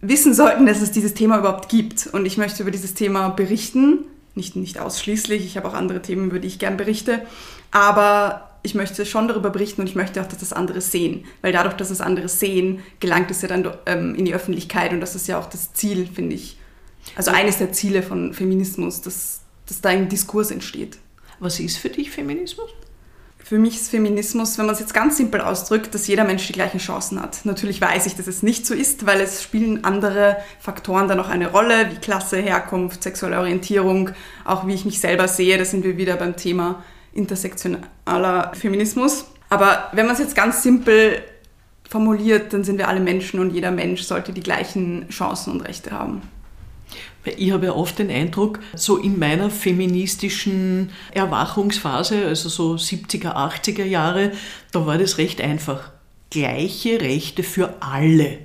wissen 0.00 0.34
sollten, 0.34 0.66
dass 0.66 0.80
es 0.80 0.90
dieses 0.90 1.14
Thema 1.14 1.38
überhaupt 1.38 1.68
gibt. 1.68 2.08
Und 2.08 2.26
ich 2.26 2.36
möchte 2.36 2.62
über 2.62 2.72
dieses 2.72 2.94
Thema 2.94 3.28
berichten, 3.28 4.04
nicht, 4.34 4.56
nicht 4.56 4.78
ausschließlich, 4.78 5.44
ich 5.44 5.56
habe 5.56 5.68
auch 5.68 5.74
andere 5.74 6.02
Themen, 6.02 6.30
über 6.30 6.38
die 6.38 6.48
ich 6.48 6.58
gern 6.58 6.76
berichte, 6.76 7.22
aber 7.70 8.47
ich 8.62 8.74
möchte 8.74 9.06
schon 9.06 9.28
darüber 9.28 9.50
berichten 9.50 9.80
und 9.80 9.88
ich 9.88 9.94
möchte 9.94 10.20
auch, 10.20 10.26
dass 10.26 10.38
das 10.38 10.52
andere 10.52 10.80
sehen. 10.80 11.24
Weil 11.42 11.52
dadurch, 11.52 11.74
dass 11.74 11.88
das 11.88 12.00
andere 12.00 12.28
sehen, 12.28 12.82
gelangt 13.00 13.30
es 13.30 13.42
ja 13.42 13.48
dann 13.48 13.70
ähm, 13.86 14.14
in 14.14 14.24
die 14.24 14.34
Öffentlichkeit 14.34 14.92
und 14.92 15.00
das 15.00 15.14
ist 15.14 15.28
ja 15.28 15.38
auch 15.38 15.48
das 15.48 15.72
Ziel, 15.72 16.06
finde 16.06 16.34
ich. 16.34 16.58
Also 17.16 17.30
eines 17.30 17.58
der 17.58 17.72
Ziele 17.72 18.02
von 18.02 18.34
Feminismus, 18.34 19.00
dass, 19.00 19.40
dass 19.66 19.80
da 19.80 19.90
ein 19.90 20.08
Diskurs 20.08 20.50
entsteht. 20.50 20.98
Was 21.38 21.60
ist 21.60 21.78
für 21.78 21.88
dich 21.88 22.10
Feminismus? 22.10 22.70
Für 23.38 23.58
mich 23.58 23.76
ist 23.76 23.88
Feminismus, 23.88 24.58
wenn 24.58 24.66
man 24.66 24.74
es 24.74 24.80
jetzt 24.80 24.92
ganz 24.92 25.16
simpel 25.16 25.40
ausdrückt, 25.40 25.94
dass 25.94 26.06
jeder 26.06 26.24
Mensch 26.24 26.46
die 26.46 26.52
gleichen 26.52 26.80
Chancen 26.80 27.22
hat. 27.22 27.46
Natürlich 27.46 27.80
weiß 27.80 28.04
ich, 28.04 28.14
dass 28.14 28.26
es 28.26 28.42
nicht 28.42 28.66
so 28.66 28.74
ist, 28.74 29.06
weil 29.06 29.22
es 29.22 29.42
spielen 29.42 29.84
andere 29.84 30.36
Faktoren 30.60 31.08
da 31.08 31.14
noch 31.14 31.30
eine 31.30 31.50
Rolle, 31.50 31.90
wie 31.90 31.96
Klasse, 31.96 32.36
Herkunft, 32.36 33.02
sexuelle 33.02 33.38
Orientierung, 33.38 34.10
auch 34.44 34.66
wie 34.66 34.74
ich 34.74 34.84
mich 34.84 35.00
selber 35.00 35.28
sehe. 35.28 35.56
Da 35.56 35.64
sind 35.64 35.82
wir 35.82 35.96
wieder 35.96 36.16
beim 36.16 36.36
Thema 36.36 36.84
intersektionaler 37.18 38.52
Feminismus. 38.54 39.26
Aber 39.50 39.90
wenn 39.92 40.06
man 40.06 40.14
es 40.14 40.20
jetzt 40.20 40.34
ganz 40.34 40.62
simpel 40.62 41.22
formuliert, 41.88 42.52
dann 42.52 42.64
sind 42.64 42.78
wir 42.78 42.88
alle 42.88 43.00
Menschen 43.00 43.40
und 43.40 43.50
jeder 43.50 43.70
Mensch 43.70 44.02
sollte 44.02 44.32
die 44.32 44.42
gleichen 44.42 45.08
Chancen 45.08 45.52
und 45.52 45.60
Rechte 45.62 45.90
haben. 45.90 46.22
Ich 47.24 47.50
habe 47.50 47.66
ja 47.66 47.72
oft 47.72 47.98
den 47.98 48.10
Eindruck, 48.10 48.60
so 48.74 48.96
in 48.96 49.18
meiner 49.18 49.50
feministischen 49.50 50.90
Erwachungsphase, 51.12 52.26
also 52.26 52.48
so 52.48 52.74
70er, 52.74 53.34
80er 53.34 53.84
Jahre, 53.84 54.32
da 54.72 54.86
war 54.86 54.96
das 54.96 55.18
recht 55.18 55.40
einfach. 55.40 55.90
Gleiche 56.30 57.00
Rechte 57.00 57.42
für 57.42 57.74
alle. 57.80 58.38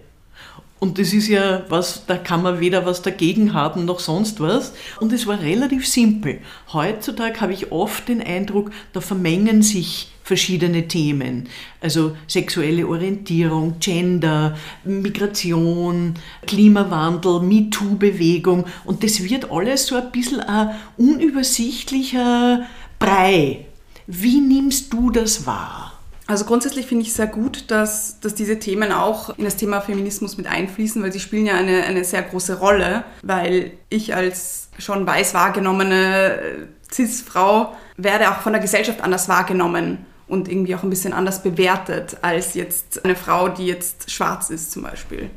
Und 0.84 1.00
das 1.00 1.14
ist 1.14 1.30
ja 1.30 1.64
was, 1.70 2.06
da 2.08 2.18
kann 2.18 2.44
man 2.44 2.60
weder 2.60 2.86
was 2.86 3.02
dagegen 3.02 3.54
haben 3.54 3.86
noch 3.86 4.02
sonst 4.02 4.42
was. 4.42 4.74
Und 5.00 5.14
es 5.14 5.26
war 5.26 5.40
relativ 5.40 5.88
simpel. 5.88 6.42
Heutzutage 6.74 7.40
habe 7.40 7.54
ich 7.54 7.72
oft 7.72 8.10
den 8.10 8.22
Eindruck, 8.22 8.70
da 8.92 9.00
vermengen 9.00 9.62
sich 9.62 10.10
verschiedene 10.24 10.90
Themen. 10.90 11.48
Also 11.80 12.18
sexuelle 12.28 12.86
Orientierung, 12.86 13.80
Gender, 13.80 14.58
Migration, 14.84 16.16
Klimawandel, 16.48 17.40
MeToo-Bewegung. 17.40 18.66
Und 18.84 19.06
das 19.06 19.24
wird 19.24 19.52
alles 19.52 19.88
so 19.88 19.96
ein 19.96 20.12
bisschen 20.12 20.42
ein 20.42 20.76
unübersichtlicher 20.98 22.66
Brei. 23.00 23.68
Wie 24.08 24.42
nimmst 24.42 24.92
du 24.92 25.12
das 25.12 25.46
wahr? 25.46 25.93
Also 26.26 26.46
grundsätzlich 26.46 26.88
finde 26.88 27.04
ich 27.04 27.14
sehr 27.14 27.28
gut, 27.28 27.70
dass, 27.70 28.20
dass 28.22 28.34
diese 28.34 28.58
Themen 28.58 28.94
auch 28.94 29.38
in 29.38 29.44
das 29.44 29.58
Thema 29.58 29.82
Feminismus 29.82 30.38
mit 30.38 30.48
einfließen, 30.48 31.04
weil 31.04 31.12
sie 31.12 31.20
spielen 31.20 31.46
ja 31.46 31.56
eine, 31.56 31.84
eine 31.84 32.06
sehr 32.06 32.22
große 32.22 32.60
Rolle, 32.60 33.04
weil 33.24 33.72
ich 33.90 34.16
als 34.16 34.70
schon 34.80 35.06
weiß 35.06 35.34
wahrgenommene 35.34 36.40
äh, 36.40 36.68
Cis-Frau 36.94 37.76
werde 37.98 38.32
auch 38.32 38.42
von 38.42 38.54
der 38.54 38.62
Gesellschaft 38.62 39.02
anders 39.02 39.28
wahrgenommen 39.28 40.06
und 40.28 40.48
irgendwie 40.48 40.76
auch 40.76 40.84
ein 40.84 40.90
bisschen 40.90 41.14
anders 41.14 41.44
bewertet 41.44 42.18
als 42.22 42.54
jetzt 42.54 43.04
eine 43.04 43.16
Frau, 43.16 43.50
die 43.50 43.68
jetzt 43.68 44.10
schwarz 44.10 44.50
ist 44.50 44.72
zum 44.72 44.84
Beispiel. 44.84 45.30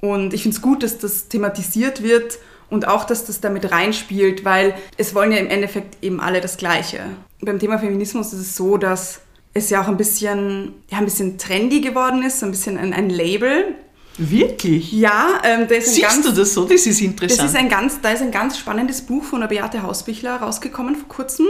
Und 0.00 0.32
ich 0.32 0.42
finde 0.42 0.56
es 0.56 0.62
gut, 0.62 0.82
dass 0.82 0.98
das 0.98 1.28
thematisiert 1.28 2.02
wird 2.02 2.38
und 2.70 2.88
auch, 2.88 3.04
dass 3.04 3.26
das 3.26 3.40
damit 3.40 3.70
reinspielt, 3.70 4.44
weil 4.44 4.74
es 4.96 5.14
wollen 5.14 5.32
ja 5.32 5.38
im 5.38 5.48
Endeffekt 5.48 6.02
eben 6.02 6.20
alle 6.20 6.40
das 6.40 6.56
Gleiche. 6.56 7.00
Beim 7.40 7.58
Thema 7.58 7.78
Feminismus 7.78 8.32
ist 8.32 8.40
es 8.40 8.56
so, 8.56 8.76
dass 8.76 9.20
es 9.56 9.70
ja 9.70 9.82
auch 9.82 9.88
ein 9.88 9.96
bisschen, 9.96 10.74
ja, 10.90 10.98
ein 10.98 11.04
bisschen 11.04 11.38
trendy 11.38 11.80
geworden 11.80 12.22
ist, 12.22 12.40
so 12.40 12.46
ein 12.46 12.52
bisschen 12.52 12.78
ein, 12.78 12.92
ein 12.92 13.10
Label. 13.10 13.74
Wirklich? 14.18 14.92
Ja, 14.92 15.40
ähm, 15.44 15.66
da 15.68 15.74
ist 15.74 15.88
ein 15.88 15.94
Siehst 15.94 16.08
ganz, 16.08 16.26
du 16.26 16.32
das 16.32 16.54
so? 16.54 16.64
Das 16.64 16.86
ist 16.86 17.00
interessant. 17.00 17.40
Das 17.40 17.50
ist 17.50 17.56
ein 17.56 17.68
ganz, 17.68 18.00
da 18.00 18.10
ist 18.10 18.22
ein 18.22 18.30
ganz 18.30 18.58
spannendes 18.58 19.02
Buch 19.02 19.24
von 19.24 19.40
der 19.40 19.48
Beate 19.48 19.82
Hausbichler 19.82 20.36
rausgekommen 20.36 20.96
vor 20.96 21.08
kurzem, 21.08 21.46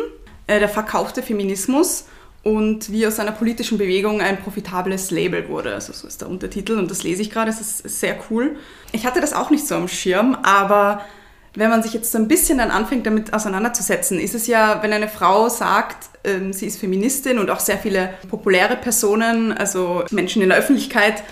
äh, 0.46 0.58
der 0.58 0.68
verkaufte 0.68 1.22
Feminismus 1.22 2.06
und 2.42 2.92
wie 2.92 3.06
aus 3.06 3.18
einer 3.18 3.32
politischen 3.32 3.78
Bewegung 3.78 4.20
ein 4.20 4.40
profitables 4.40 5.10
Label 5.10 5.48
wurde. 5.48 5.74
Also 5.74 5.92
so 5.92 6.06
ist 6.06 6.20
der 6.20 6.28
Untertitel 6.28 6.78
und 6.78 6.90
das 6.90 7.02
lese 7.02 7.22
ich 7.22 7.30
gerade, 7.30 7.50
es 7.50 7.60
ist 7.60 8.00
sehr 8.00 8.16
cool. 8.30 8.56
Ich 8.92 9.06
hatte 9.06 9.20
das 9.20 9.32
auch 9.32 9.50
nicht 9.50 9.66
so 9.66 9.74
am 9.74 9.88
Schirm, 9.88 10.36
aber 10.42 11.02
wenn 11.56 11.70
man 11.70 11.82
sich 11.82 11.92
jetzt 11.92 12.12
so 12.12 12.18
ein 12.18 12.28
bisschen 12.28 12.58
dann 12.58 12.70
anfängt, 12.70 13.06
damit 13.06 13.32
auseinanderzusetzen, 13.32 14.20
ist 14.20 14.34
es 14.34 14.46
ja, 14.46 14.82
wenn 14.82 14.92
eine 14.92 15.08
Frau 15.08 15.48
sagt, 15.48 16.10
ähm, 16.26 16.52
sie 16.52 16.66
ist 16.66 16.78
Feministin 16.78 17.38
und 17.38 17.50
auch 17.50 17.60
sehr 17.60 17.78
viele 17.78 18.14
populäre 18.28 18.76
Personen, 18.76 19.52
also 19.52 20.04
Menschen 20.10 20.42
in 20.42 20.50
der 20.50 20.58
Öffentlichkeit, 20.58 21.22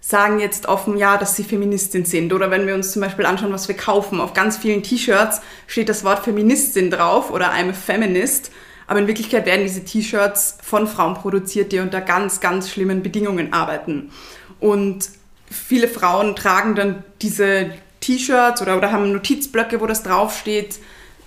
sagen 0.00 0.40
jetzt 0.40 0.66
offen, 0.66 0.96
ja, 0.96 1.18
dass 1.18 1.36
sie 1.36 1.44
Feministin 1.44 2.04
sind. 2.04 2.32
Oder 2.32 2.50
wenn 2.50 2.66
wir 2.66 2.74
uns 2.74 2.92
zum 2.92 3.02
Beispiel 3.02 3.26
anschauen, 3.26 3.52
was 3.52 3.68
wir 3.68 3.76
kaufen, 3.76 4.20
auf 4.20 4.32
ganz 4.32 4.56
vielen 4.56 4.82
T-Shirts 4.82 5.42
steht 5.66 5.88
das 5.88 6.04
Wort 6.04 6.24
Feministin 6.24 6.90
drauf 6.90 7.30
oder 7.30 7.52
I'm 7.52 7.70
a 7.70 7.74
Feminist. 7.74 8.50
Aber 8.86 8.98
in 8.98 9.06
Wirklichkeit 9.06 9.46
werden 9.46 9.62
diese 9.62 9.84
T-Shirts 9.84 10.58
von 10.62 10.88
Frauen 10.88 11.14
produziert, 11.14 11.70
die 11.70 11.78
unter 11.78 12.00
ganz, 12.00 12.40
ganz 12.40 12.70
schlimmen 12.70 13.02
Bedingungen 13.02 13.52
arbeiten. 13.52 14.10
Und 14.58 15.10
viele 15.48 15.86
Frauen 15.86 16.34
tragen 16.34 16.74
dann 16.74 17.04
diese 17.22 17.70
T-Shirts 18.00 18.62
oder, 18.62 18.78
oder 18.78 18.90
haben 18.90 19.12
Notizblöcke, 19.12 19.80
wo 19.80 19.86
das 19.86 20.02
draufsteht, 20.02 20.80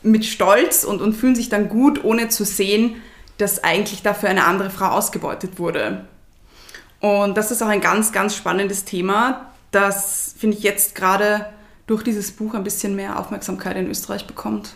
mit 0.03 0.25
Stolz 0.25 0.83
und, 0.83 1.01
und 1.01 1.13
fühlen 1.13 1.36
sich 1.36 1.50
dann 1.50 1.69
gut, 1.69 2.03
ohne 2.03 2.29
zu 2.29 2.45
sehen, 2.45 3.01
dass 3.38 3.63
eigentlich 3.63 4.03
dafür 4.03 4.29
eine 4.29 4.45
andere 4.45 4.69
Frau 4.69 4.88
ausgebeutet 4.88 5.60
wurde. 5.60 6.05
Und 7.00 7.36
das 7.36 7.51
ist 7.51 7.62
auch 7.62 7.67
ein 7.67 7.81
ganz, 7.81 8.12
ganz 8.12 8.36
spannendes 8.36 8.86
Thema, 8.86 9.50
das, 9.72 10.36
finde 10.38 10.57
ich, 10.57 10.63
jetzt 10.63 10.95
gerade 10.95 11.48
durch 11.88 12.03
dieses 12.03 12.31
Buch 12.31 12.53
ein 12.53 12.63
bisschen 12.63 12.95
mehr 12.95 13.19
Aufmerksamkeit 13.19 13.75
in 13.75 13.89
Österreich 13.89 14.27
bekommt. 14.27 14.75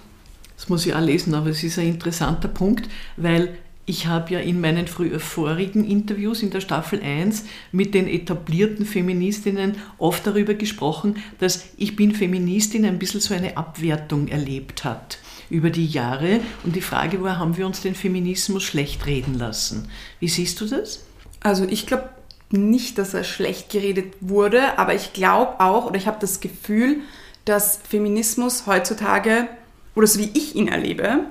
Das 0.58 0.70
muss 0.70 0.86
ich 0.86 0.94
auch 0.96 1.00
lesen, 1.00 1.36
aber 1.36 1.52
es 1.52 1.64
ist 1.64 1.78
ein 1.78 1.88
interessanter 1.88 2.48
Punkt, 2.48 2.90
weil 3.16 3.58
ich 3.90 4.06
habe 4.06 4.34
ja 4.34 4.40
in 4.40 4.60
meinen 4.60 4.86
vorigen 4.86 5.86
Interviews 5.86 6.44
in 6.44 6.50
der 6.50 6.60
Staffel 6.60 7.02
1 7.02 7.46
mit 7.72 7.94
den 7.94 8.08
etablierten 8.08 8.86
Feministinnen 8.86 9.78
oft 9.98 10.28
darüber 10.28 10.56
gesprochen, 10.56 11.24
dass 11.40 11.68
ich 11.78 11.96
bin 11.96 12.14
Feministin 12.14 12.86
ein 12.86 13.00
bisschen 13.00 13.22
so 13.22 13.34
eine 13.34 13.56
Abwertung 13.56 14.28
erlebt 14.28 14.84
hat 14.84 15.20
über 15.50 15.70
die 15.70 15.86
Jahre. 15.86 16.42
Und 16.66 16.76
die 16.76 16.82
Frage 16.82 17.24
war, 17.24 17.40
haben 17.40 17.56
wir 17.56 17.66
uns 17.66 17.82
den 17.82 17.96
Feminismus 17.96 18.64
schlecht 18.64 19.06
reden 19.06 19.36
lassen? 19.36 19.88
Wie 20.20 20.28
siehst 20.28 20.60
du 20.60 20.66
das? 20.66 21.06
Also 21.40 21.64
ich 21.64 21.88
glaube 21.88 22.10
nicht, 22.52 22.98
dass 22.98 23.14
er 23.14 23.24
schlecht 23.24 23.70
geredet 23.70 24.16
wurde, 24.20 24.78
aber 24.78 24.96
ich 24.96 25.14
glaube 25.14 25.62
auch, 25.62 25.86
oder 25.86 25.96
ich 25.96 26.08
habe 26.08 26.20
das 26.20 26.42
Gefühl, 26.42 26.98
dass 27.46 27.80
Feminismus 27.88 28.68
heutzutage, 28.68 29.48
oder 29.96 30.08
so 30.08 30.20
wie 30.20 30.32
ich 30.34 30.56
ihn 30.56 30.68
erlebe, 30.68 31.22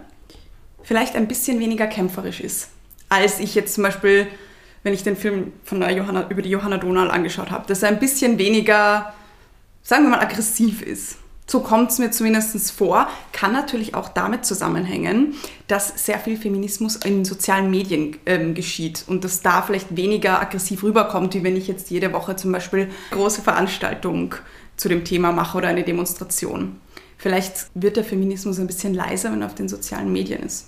vielleicht 0.87 1.17
ein 1.17 1.29
bisschen 1.29 1.59
weniger 1.59 1.89
kämpferisch 1.89 2.41
ist, 2.41 2.69
als 3.09 3.41
ich 3.41 3.55
jetzt 3.55 3.75
zum 3.75 3.83
Beispiel, 3.83 4.29
wenn 4.85 4.95
ich 4.95 5.03
den 5.03 5.17
Film 5.17 5.53
von 5.65 5.81
der 5.81 5.91
Johanna, 5.91 6.29
über 6.31 6.43
die 6.43 6.49
Johanna 6.49 6.79
Donal 6.79 7.11
angeschaut 7.11 7.51
habe, 7.51 7.67
dass 7.67 7.83
er 7.83 7.89
ein 7.89 7.99
bisschen 7.99 8.39
weniger, 8.39 9.13
sagen 9.83 10.05
wir 10.05 10.11
mal, 10.11 10.21
aggressiv 10.21 10.81
ist. 10.81 11.17
So 11.49 11.61
kommt 11.61 11.93
es 11.93 11.99
mir 11.99 12.11
zumindest 12.11 12.73
vor. 12.73 13.09
Kann 13.33 13.53
natürlich 13.53 13.95
auch 13.95 14.09
damit 14.09 14.45
zusammenhängen, 14.45 15.35
dass 15.69 16.05
sehr 16.05 16.19
viel 16.19 16.37
Feminismus 16.37 16.97
in 16.97 17.25
sozialen 17.25 17.71
Medien 17.71 18.17
ähm, 18.27 18.55
geschieht 18.55 19.05
und 19.07 19.23
dass 19.23 19.43
da 19.43 19.63
vielleicht 19.63 19.97
weniger 19.97 20.41
aggressiv 20.41 20.83
rüberkommt, 20.83 21.35
wie 21.35 21.45
wenn 21.45 21.57
ich 21.57 21.69
jetzt 21.69 21.91
jede 21.91 22.13
Woche 22.13 22.35
zum 22.37 22.51
Beispiel 22.51 22.81
eine 22.81 22.91
große 23.11 23.43
Veranstaltung 23.43 24.35
zu 24.77 24.89
dem 24.89 25.05
Thema 25.05 25.33
mache 25.33 25.59
oder 25.59 25.69
eine 25.69 25.85
Demonstration. 25.85 26.81
Vielleicht 27.17 27.69
wird 27.75 27.97
der 27.97 28.05
Feminismus 28.05 28.59
ein 28.59 28.67
bisschen 28.67 28.95
leiser, 28.95 29.33
wenn 29.33 29.41
er 29.41 29.47
auf 29.47 29.55
den 29.55 29.69
sozialen 29.69 30.13
Medien 30.13 30.43
ist. 30.43 30.67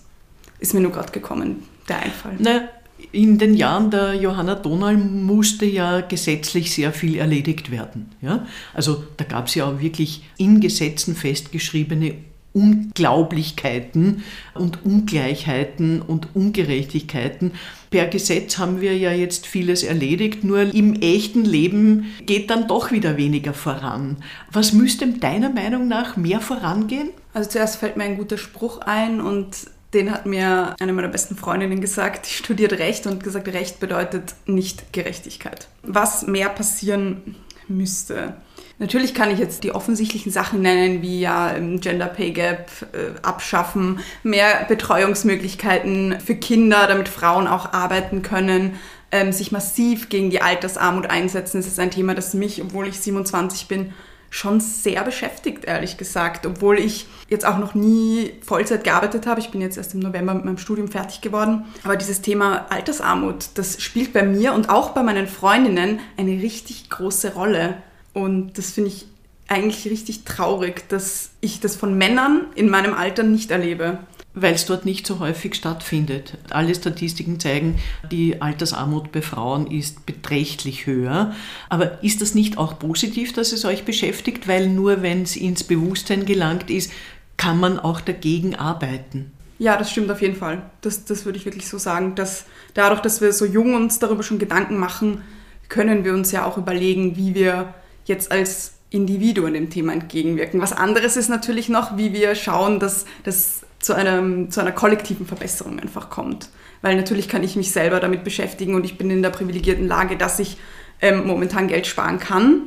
Ist 0.58 0.74
mir 0.74 0.80
nur 0.80 0.92
gerade 0.92 1.12
gekommen, 1.12 1.64
der 1.88 2.00
Einfall. 2.00 2.36
Na, 2.38 2.68
in 3.12 3.38
den 3.38 3.54
Jahren 3.54 3.90
der 3.90 4.14
Johanna 4.14 4.54
Donal 4.54 4.96
musste 4.96 5.64
ja 5.64 6.00
gesetzlich 6.00 6.72
sehr 6.72 6.92
viel 6.92 7.16
erledigt 7.16 7.70
werden. 7.70 8.10
Ja? 8.20 8.46
Also 8.74 9.04
da 9.16 9.24
gab 9.24 9.46
es 9.46 9.54
ja 9.54 9.66
auch 9.66 9.80
wirklich 9.80 10.24
in 10.36 10.60
Gesetzen 10.60 11.14
festgeschriebene 11.14 12.14
Unglaublichkeiten 12.52 14.24
und 14.54 14.84
Ungleichheiten 14.84 16.02
und 16.02 16.34
Ungerechtigkeiten. 16.34 17.52
Per 17.90 18.06
Gesetz 18.06 18.58
haben 18.58 18.80
wir 18.80 18.96
ja 18.96 19.12
jetzt 19.12 19.46
vieles 19.46 19.82
erledigt, 19.82 20.44
nur 20.44 20.74
im 20.74 20.94
echten 20.94 21.44
Leben 21.44 22.06
geht 22.26 22.50
dann 22.50 22.66
doch 22.66 22.90
wieder 22.90 23.16
weniger 23.16 23.54
voran. 23.54 24.16
Was 24.50 24.72
müsste 24.72 25.06
deiner 25.06 25.50
Meinung 25.50 25.88
nach 25.88 26.16
mehr 26.16 26.40
vorangehen? 26.40 27.10
Also 27.32 27.50
zuerst 27.50 27.76
fällt 27.76 27.96
mir 27.96 28.04
ein 28.04 28.16
guter 28.16 28.38
Spruch 28.38 28.80
ein 28.80 29.20
und 29.20 29.68
den 29.95 30.11
hat 30.11 30.26
mir 30.26 30.75
eine 30.80 30.92
meiner 30.92 31.09
besten 31.09 31.37
Freundinnen 31.37 31.80
gesagt, 31.80 32.26
die 32.26 32.35
studiert 32.35 32.73
Recht 32.75 33.07
und 33.07 33.25
gesagt, 33.25 33.49
Recht 33.49 33.80
bedeutet 33.80 34.35
nicht 34.47 34.92
Gerechtigkeit. 34.92 35.68
Was 35.83 36.26
mehr 36.26 36.50
passieren 36.50 37.37
müsste. 37.68 38.35
Natürlich 38.78 39.12
kann 39.12 39.30
ich 39.30 39.38
jetzt 39.38 39.64
die 39.64 39.73
offensichtlichen 39.73 40.30
Sachen 40.30 40.62
nennen, 40.62 41.02
wie 41.02 41.21
ja 41.21 41.54
Gender 41.59 42.07
Pay 42.07 42.30
Gap 42.30 42.71
äh, 42.92 43.18
abschaffen, 43.23 44.00
mehr 44.23 44.66
Betreuungsmöglichkeiten 44.68 46.21
für 46.21 46.37
Kinder, 46.37 46.87
damit 46.87 47.09
Frauen 47.09 47.49
auch 47.49 47.73
arbeiten 47.73 48.23
können, 48.23 48.78
ähm, 49.11 49.33
sich 49.33 49.52
massiv 49.52 50.09
gegen 50.11 50.30
die 50.30 50.42
Altersarmut 50.42 51.11
einsetzen. 51.11 51.59
Das 51.59 51.66
ist 51.66 51.80
ein 51.80 51.90
Thema, 51.90 52.14
das 52.14 52.35
mich, 52.35 52.62
obwohl 52.62 52.87
ich 52.87 53.00
27 53.00 53.66
bin, 53.66 53.92
schon 54.30 54.61
sehr 54.61 55.02
beschäftigt, 55.04 55.64
ehrlich 55.64 55.97
gesagt. 55.97 56.47
Obwohl 56.47 56.78
ich 56.78 57.06
jetzt 57.28 57.44
auch 57.47 57.58
noch 57.58 57.75
nie 57.75 58.32
Vollzeit 58.42 58.85
gearbeitet 58.85 59.26
habe. 59.26 59.40
Ich 59.40 59.50
bin 59.50 59.61
jetzt 59.61 59.76
erst 59.76 59.94
im 59.94 60.00
November 60.00 60.35
mit 60.35 60.44
meinem 60.44 60.58
Studium 60.58 60.88
fertig 60.88 61.20
geworden. 61.20 61.64
Aber 61.85 61.97
dieses 61.97 62.23
Thema 62.23 62.66
Altersarmut, 62.70 63.50
das 63.54 63.80
spielt 63.82 64.12
bei 64.12 64.23
mir 64.23 64.52
und 64.52 64.70
auch 64.70 64.90
bei 64.90 65.02
meinen 65.02 65.28
Freundinnen 65.28 66.00
eine 66.16 66.42
richtig 66.42 66.88
große 66.90 67.35
Rolle. 67.35 67.76
Und 68.14 68.58
das 68.58 68.70
finde 68.70 68.90
ich 68.90 69.06
eigentlich 69.49 69.90
richtig 69.90 70.25
traurig, 70.25 70.88
dass 70.88 71.30
ich 71.40 71.61
das 71.61 71.76
von 71.76 71.97
Männern 71.97 72.47
in 72.54 72.68
meinem 72.68 72.94
Alter 72.94 73.23
nicht 73.23 73.50
erlebe. 73.50 73.99
Weil 74.42 74.54
es 74.54 74.66
dort 74.66 74.85
nicht 74.85 75.07
so 75.07 75.18
häufig 75.18 75.54
stattfindet. 75.54 76.35
Alle 76.50 76.75
Statistiken 76.75 77.40
zeigen, 77.40 77.78
die 78.11 78.40
Altersarmut 78.40 79.12
bei 79.12 79.23
Frauen 79.23 79.71
ist 79.71 80.07
beträchtlich 80.07 80.87
höher. 80.87 81.35
Aber 81.68 82.02
ist 82.02 82.23
das 82.23 82.35
nicht 82.35 82.59
auch 82.59 82.78
positiv, 82.78 83.33
dass 83.33 83.52
es 83.52 83.64
euch 83.64 83.85
beschäftigt? 83.85 84.49
Weil 84.49 84.68
nur 84.68 85.02
wenn 85.02 85.23
es 85.23 85.37
ins 85.37 85.64
Bewusstsein 85.64 86.26
gelangt 86.26 86.71
ist, 86.71 86.92
kann 87.37 87.61
man 87.61 87.78
auch 87.78 88.00
dagegen 88.00 88.54
arbeiten. 88.57 89.33
Ja, 89.59 89.76
das 89.76 89.90
stimmt 89.90 90.11
auf 90.11 90.23
jeden 90.23 90.37
Fall. 90.37 90.62
Das, 90.83 91.04
das 91.04 91.25
würde 91.25 91.38
ich 91.38 91.45
wirklich 91.45 91.68
so 91.68 91.78
sagen, 91.78 92.14
dass 92.14 92.45
dadurch, 92.75 93.00
dass 93.00 93.21
wir 93.21 93.33
so 93.33 93.45
jung 93.45 93.75
uns 93.75 93.99
darüber 93.99 94.23
schon 94.23 94.38
Gedanken 94.38 94.76
machen, 94.76 95.23
können 95.68 96.04
wir 96.04 96.14
uns 96.14 96.33
ja 96.33 96.45
auch 96.45 96.57
überlegen, 96.57 97.16
wie 97.16 97.35
wir 97.35 97.75
jetzt 98.04 98.30
als 98.30 98.75
Individuen 98.90 99.54
dem 99.54 99.68
Thema 99.68 99.92
entgegenwirken. 99.92 100.61
Was 100.61 100.73
anderes 100.73 101.16
ist 101.16 101.28
natürlich 101.28 101.68
noch, 101.68 101.97
wie 101.97 102.12
wir 102.12 102.35
schauen, 102.35 102.80
dass 102.80 103.04
das 103.25 103.62
zu, 103.80 103.94
einem, 103.94 104.50
zu 104.50 104.61
einer 104.61 104.73
kollektiven 104.73 105.26
Verbesserung 105.26 105.78
einfach 105.78 106.11
kommt. 106.11 106.49
Weil 106.82 106.97
natürlich 106.97 107.28
kann 107.28 107.42
ich 107.42 107.56
mich 107.56 107.73
selber 107.73 108.00
damit 108.00 108.25
beschäftigen 108.25 108.75
und 108.75 108.85
ich 108.85 108.99
bin 108.99 109.11
in 109.11 109.23
der 109.23 109.30
privilegierten 109.30 109.87
Lage, 109.87 110.16
dass 110.16 110.38
ich 110.38 110.58
ähm, 111.00 111.26
momentan 111.26 111.68
Geld 111.68 111.87
sparen 111.87 112.18
kann. 112.18 112.62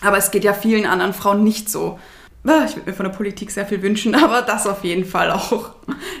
Aber 0.00 0.18
es 0.18 0.30
geht 0.30 0.44
ja 0.44 0.52
vielen 0.52 0.86
anderen 0.86 1.14
Frauen 1.14 1.44
nicht 1.44 1.70
so. 1.70 1.98
Ah, 2.46 2.64
ich 2.64 2.76
würde 2.76 2.90
mir 2.90 2.96
von 2.96 3.06
der 3.06 3.12
Politik 3.12 3.50
sehr 3.50 3.66
viel 3.66 3.82
wünschen, 3.82 4.14
aber 4.24 4.42
das 4.42 4.66
auf 4.66 4.84
jeden 4.84 5.04
Fall 5.04 5.30
auch, 5.30 5.70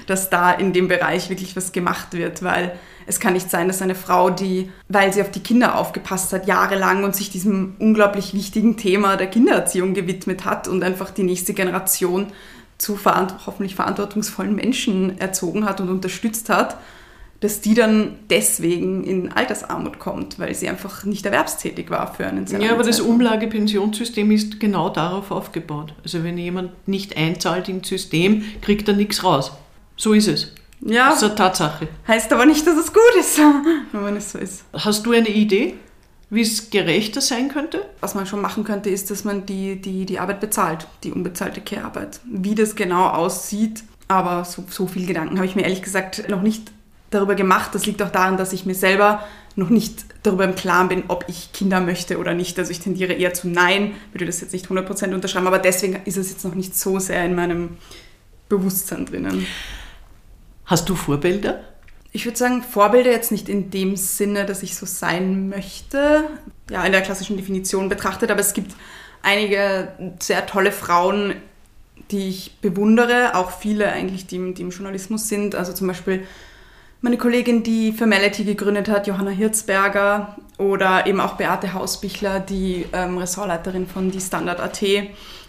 dass 0.06 0.28
da 0.28 0.52
in 0.52 0.72
dem 0.72 0.88
Bereich 0.88 1.30
wirklich 1.30 1.54
was 1.56 1.72
gemacht 1.72 2.12
wird, 2.12 2.42
weil 2.42 2.76
es 3.06 3.20
kann 3.20 3.34
nicht 3.34 3.48
sein, 3.48 3.68
dass 3.68 3.82
eine 3.82 3.94
Frau, 3.94 4.30
die, 4.30 4.70
weil 4.88 5.12
sie 5.12 5.22
auf 5.22 5.30
die 5.30 5.42
Kinder 5.42 5.78
aufgepasst 5.78 6.32
hat, 6.32 6.48
jahrelang 6.48 7.04
und 7.04 7.14
sich 7.14 7.30
diesem 7.30 7.76
unglaublich 7.78 8.34
wichtigen 8.34 8.76
Thema 8.76 9.16
der 9.16 9.28
Kindererziehung 9.28 9.94
gewidmet 9.94 10.44
hat 10.44 10.66
und 10.66 10.82
einfach 10.82 11.10
die 11.10 11.22
nächste 11.22 11.54
Generation 11.54 12.32
zu 12.78 12.96
verant 12.96 13.34
hoffentlich 13.46 13.74
verantwortungsvollen 13.74 14.54
Menschen 14.54 15.18
erzogen 15.18 15.64
hat 15.64 15.80
und 15.80 15.88
unterstützt 15.88 16.48
hat, 16.48 16.76
dass 17.40 17.60
die 17.60 17.74
dann 17.74 18.16
deswegen 18.30 19.04
in 19.04 19.32
Altersarmut 19.32 19.98
kommt, 19.98 20.38
weil 20.38 20.54
sie 20.54 20.68
einfach 20.68 21.04
nicht 21.04 21.26
erwerbstätig 21.26 21.90
war 21.90 22.14
für 22.14 22.26
einen 22.26 22.46
Zeitraum. 22.46 22.66
Ja, 22.66 22.72
aber 22.72 22.82
das 22.82 23.00
Umlagepensionssystem 23.00 24.30
ist 24.30 24.58
genau 24.58 24.88
darauf 24.88 25.30
aufgebaut. 25.30 25.94
Also 26.02 26.24
wenn 26.24 26.38
jemand 26.38 26.88
nicht 26.88 27.16
einzahlt 27.16 27.68
ins 27.68 27.88
System, 27.88 28.44
kriegt 28.62 28.88
er 28.88 28.94
nichts 28.94 29.22
raus. 29.22 29.52
So 29.96 30.12
ist 30.12 30.28
es. 30.28 30.52
Ja. 30.80 31.10
Das 31.10 31.18
ist 31.18 31.24
eine 31.24 31.34
Tatsache. 31.34 31.88
Heißt 32.06 32.32
aber 32.32 32.46
nicht, 32.46 32.66
dass 32.66 32.76
es 32.76 32.92
gut 32.92 33.02
ist, 33.18 33.38
wenn 33.92 34.16
es 34.16 34.32
so 34.32 34.38
ist. 34.38 34.64
Hast 34.72 35.04
du 35.04 35.12
eine 35.12 35.28
Idee, 35.28 35.74
wie 36.28 36.40
es 36.40 36.70
gerechter 36.70 37.20
sein 37.20 37.48
könnte? 37.48 37.84
Was 38.00 38.14
man 38.14 38.26
schon 38.26 38.40
machen 38.40 38.64
könnte, 38.64 38.90
ist, 38.90 39.10
dass 39.10 39.24
man 39.24 39.46
die, 39.46 39.80
die, 39.80 40.06
die 40.06 40.18
Arbeit 40.18 40.40
bezahlt, 40.40 40.86
die 41.04 41.12
unbezahlte 41.12 41.60
Care-Arbeit. 41.60 42.20
Wie 42.24 42.54
das 42.54 42.74
genau 42.74 43.08
aussieht, 43.08 43.84
aber 44.08 44.44
so, 44.44 44.64
so 44.68 44.86
viel 44.86 45.06
Gedanken 45.06 45.36
habe 45.36 45.46
ich 45.46 45.56
mir 45.56 45.62
ehrlich 45.62 45.82
gesagt 45.82 46.28
noch 46.28 46.42
nicht 46.42 46.72
darüber 47.10 47.34
gemacht. 47.34 47.74
Das 47.74 47.86
liegt 47.86 48.02
auch 48.02 48.10
daran, 48.10 48.36
dass 48.36 48.52
ich 48.52 48.66
mir 48.66 48.74
selber 48.74 49.24
noch 49.54 49.70
nicht 49.70 50.04
darüber 50.22 50.44
im 50.44 50.54
Klaren 50.54 50.88
bin, 50.88 51.04
ob 51.08 51.24
ich 51.28 51.52
Kinder 51.52 51.80
möchte 51.80 52.18
oder 52.18 52.34
nicht. 52.34 52.58
Also 52.58 52.70
ich 52.70 52.80
tendiere 52.80 53.14
eher 53.14 53.32
zu 53.32 53.48
Nein, 53.48 53.92
würde 54.12 54.26
das 54.26 54.40
jetzt 54.40 54.52
nicht 54.52 54.66
100% 54.66 55.14
unterschreiben, 55.14 55.46
aber 55.46 55.58
deswegen 55.58 56.00
ist 56.04 56.18
es 56.18 56.30
jetzt 56.30 56.44
noch 56.44 56.54
nicht 56.54 56.76
so 56.76 56.98
sehr 56.98 57.24
in 57.24 57.34
meinem 57.34 57.78
Bewusstsein 58.48 59.06
drinnen. 59.06 59.46
Hast 60.66 60.88
du 60.88 60.94
Vorbilder? 60.94 61.60
Ich 62.16 62.24
würde 62.24 62.38
sagen, 62.38 62.62
Vorbilder 62.62 63.10
jetzt 63.10 63.30
nicht 63.30 63.46
in 63.46 63.70
dem 63.70 63.94
Sinne, 63.94 64.46
dass 64.46 64.62
ich 64.62 64.74
so 64.74 64.86
sein 64.86 65.50
möchte, 65.50 66.24
ja, 66.70 66.82
in 66.82 66.92
der 66.92 67.02
klassischen 67.02 67.36
Definition 67.36 67.90
betrachtet, 67.90 68.30
aber 68.30 68.40
es 68.40 68.54
gibt 68.54 68.74
einige 69.20 69.88
sehr 70.18 70.46
tolle 70.46 70.72
Frauen, 70.72 71.34
die 72.10 72.30
ich 72.30 72.56
bewundere, 72.62 73.34
auch 73.34 73.50
viele 73.50 73.92
eigentlich, 73.92 74.26
die, 74.26 74.54
die 74.54 74.62
im 74.62 74.70
Journalismus 74.70 75.28
sind. 75.28 75.54
Also 75.54 75.74
zum 75.74 75.88
Beispiel 75.88 76.24
meine 77.02 77.18
Kollegin, 77.18 77.62
die 77.62 77.92
Formality 77.92 78.44
gegründet 78.44 78.88
hat, 78.88 79.06
Johanna 79.06 79.32
Hirzberger, 79.32 80.38
oder 80.56 81.06
eben 81.06 81.20
auch 81.20 81.34
Beate 81.34 81.74
Hausbichler, 81.74 82.40
die 82.40 82.86
ähm, 82.94 83.18
Ressortleiterin 83.18 83.86
von 83.86 84.10
Die 84.10 84.22
Standard.at, 84.22 84.82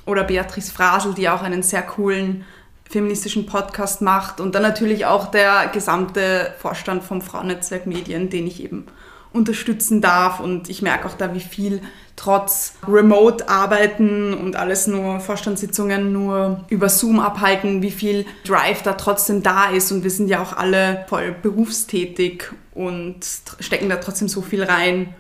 oder 0.06 0.26
Beatrice 0.26 0.74
Frasel, 0.74 1.14
die 1.14 1.30
auch 1.30 1.44
einen 1.44 1.64
sehr 1.64 1.84
coolen 1.84 2.44
feministischen 2.90 3.46
Podcast 3.46 4.02
macht 4.02 4.40
und 4.40 4.56
dann 4.56 4.62
natürlich 4.62 5.06
auch 5.06 5.30
der 5.32 5.68
gesamte 5.68 6.54
Vorstand 6.60 7.04
vom 7.04 7.22
Frauennetzwerk 7.22 7.86
Medien, 7.86 8.30
den 8.30 8.48
ich 8.48 8.64
eben 8.64 8.86
unterstützen 9.34 10.02
darf. 10.02 10.40
Und 10.40 10.70
ich 10.70 10.82
merke 10.82 11.08
auch 11.08 11.16
da, 11.16 11.34
wie 11.34 11.40
viel 11.40 11.82
trotz 12.16 12.74
Remote-Arbeiten 12.88 14.34
und 14.34 14.56
alles 14.56 14.88
nur 14.88 15.20
Vorstandssitzungen 15.20 16.12
nur 16.12 16.66
über 16.70 16.90
Zoom 16.90 17.20
abhalten, 17.20 17.82
wie 17.82 17.92
viel 17.92 18.26
Drive 18.46 18.82
da 18.82 18.94
trotzdem 18.94 19.44
da 19.44 19.70
ist. 19.70 19.92
Und 19.92 20.04
wir 20.04 20.12
sind 20.12 20.28
ja 20.28 20.42
auch 20.42 20.54
alle 20.54 21.06
voll 21.08 21.36
berufstätig 21.42 22.46
und 22.74 23.20
stecken 23.60 23.90
da 23.90 23.98
trotzdem 23.98 24.28
so 24.28 24.42
viel 24.42 24.64
rein. 24.64 25.14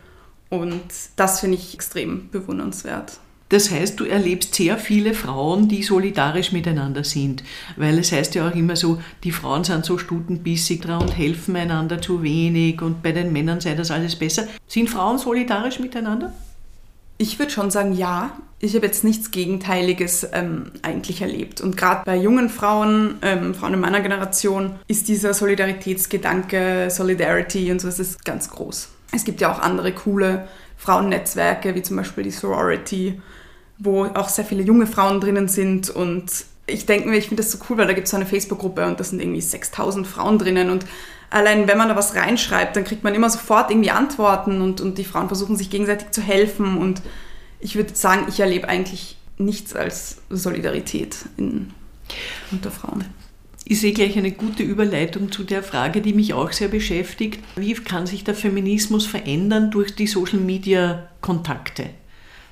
Und 0.49 0.82
das 1.15 1.41
finde 1.41 1.58
ich 1.58 1.73
extrem 1.73 2.30
bewundernswert. 2.30 3.19
Das 3.49 3.71
heißt, 3.71 3.99
du 3.99 4.03
erlebst 4.03 4.55
sehr 4.55 4.77
viele 4.77 5.13
Frauen, 5.13 5.69
die 5.69 5.81
solidarisch 5.81 6.51
miteinander 6.51 7.03
sind. 7.03 7.43
Weil 7.77 7.97
es 7.97 8.12
heißt 8.12 8.36
ja 8.36 8.49
auch 8.49 8.55
immer 8.55 8.75
so, 8.75 9.01
die 9.23 9.31
Frauen 9.31 9.63
sind 9.63 9.86
so 9.86 9.97
stutenbissig 9.97 10.81
dran 10.81 11.01
und 11.01 11.17
helfen 11.17 11.55
einander 11.55 12.01
zu 12.01 12.23
wenig 12.23 12.81
und 12.81 13.01
bei 13.01 13.13
den 13.13 13.31
Männern 13.31 13.62
sei 13.62 13.75
das 13.75 13.91
alles 13.91 14.17
besser. 14.17 14.47
Sind 14.67 14.89
Frauen 14.89 15.17
solidarisch 15.17 15.79
miteinander? 15.79 16.33
Ich 17.17 17.39
würde 17.39 17.51
schon 17.51 17.71
sagen, 17.71 17.93
ja. 17.93 18.38
Ich 18.60 18.75
habe 18.75 18.88
jetzt 18.88 19.03
nichts 19.03 19.29
Gegenteiliges 19.29 20.27
ähm, 20.33 20.71
eigentlich 20.81 21.21
erlebt. 21.21 21.62
Und 21.62 21.77
gerade 21.77 22.01
bei 22.05 22.17
jungen 22.17 22.49
Frauen, 22.49 23.19
ähm, 23.21 23.53
Frauen 23.53 23.75
in 23.75 23.79
meiner 23.79 24.01
Generation, 24.01 24.75
ist 24.88 25.07
dieser 25.07 25.36
Solidaritätsgedanke, 25.36 26.89
Solidarity 26.89 27.71
und 27.71 27.79
so, 27.79 27.88
das 27.88 27.99
ist 27.99 28.25
ganz 28.25 28.49
groß. 28.49 28.89
Es 29.13 29.25
gibt 29.25 29.41
ja 29.41 29.53
auch 29.53 29.60
andere 29.60 29.93
coole 29.93 30.47
Frauennetzwerke, 30.75 31.75
wie 31.75 31.83
zum 31.83 31.97
Beispiel 31.97 32.23
die 32.23 32.31
Sorority 32.31 33.21
wo 33.80 34.06
auch 34.06 34.30
sehr 34.30 34.46
viele 34.46 34.63
junge 34.63 34.88
Frauen 34.88 35.22
drinnen 35.22 35.48
sind 35.48 35.90
und 35.90 36.46
ich 36.66 36.86
denke 36.86 37.08
mir, 37.08 37.18
ich 37.18 37.28
finde 37.28 37.44
das 37.44 37.52
so 37.52 37.60
cool, 37.70 37.78
weil 37.78 37.88
da 37.88 37.94
gibt 37.94 38.06
es 38.06 38.12
so 38.12 38.18
eine 38.18 38.26
Facebook-Gruppe 38.26 38.86
und 38.86 39.00
da 39.00 39.04
sind 39.04 39.22
irgendwie 39.22 39.42
6000 39.42 40.06
Frauen 40.06 40.38
drinnen 40.38 40.70
und 40.70 40.86
allein 41.30 41.68
wenn 41.68 41.78
man 41.78 41.90
da 41.90 41.96
was 41.96 42.16
reinschreibt, 42.16 42.76
dann 42.76 42.84
kriegt 42.84 43.04
man 43.04 43.16
immer 43.16 43.30
sofort 43.30 43.72
irgendwie 43.72 43.92
Antworten 43.92 44.62
und, 44.62 44.82
und 44.82 44.98
die 44.98 45.06
Frauen 45.06 45.28
versuchen 45.28 45.56
sich 45.56 45.70
gegenseitig 45.70 46.12
zu 46.12 46.22
helfen 46.22 46.78
und 46.78 47.02
ich 47.60 47.76
würde 47.76 47.96
sagen, 47.96 48.26
ich 48.28 48.40
erlebe 48.40 48.68
eigentlich 48.68 49.18
nichts 49.38 49.76
als 49.76 50.18
Solidarität 50.30 51.18
in, 51.38 51.72
unter 52.52 52.72
Frauen. 52.72 53.06
Ich 53.70 53.82
sehe 53.82 53.92
gleich 53.92 54.18
eine 54.18 54.32
gute 54.32 54.63
Überleitung 54.63 55.32
zu 55.32 55.44
der 55.44 55.62
Frage, 55.62 56.02
die 56.02 56.13
mich 56.13 56.34
auch 56.34 56.54
sehr 56.54 56.70
beschäftigt. 56.70 57.44
Wie 57.58 57.74
kann 57.74 58.08
sich 58.08 58.24
der 58.24 58.34
Feminismus 58.34 59.06
verändern 59.06 59.72
durch 59.72 59.94
die 59.94 60.08
Social-Media-Kontakte? 60.08 61.90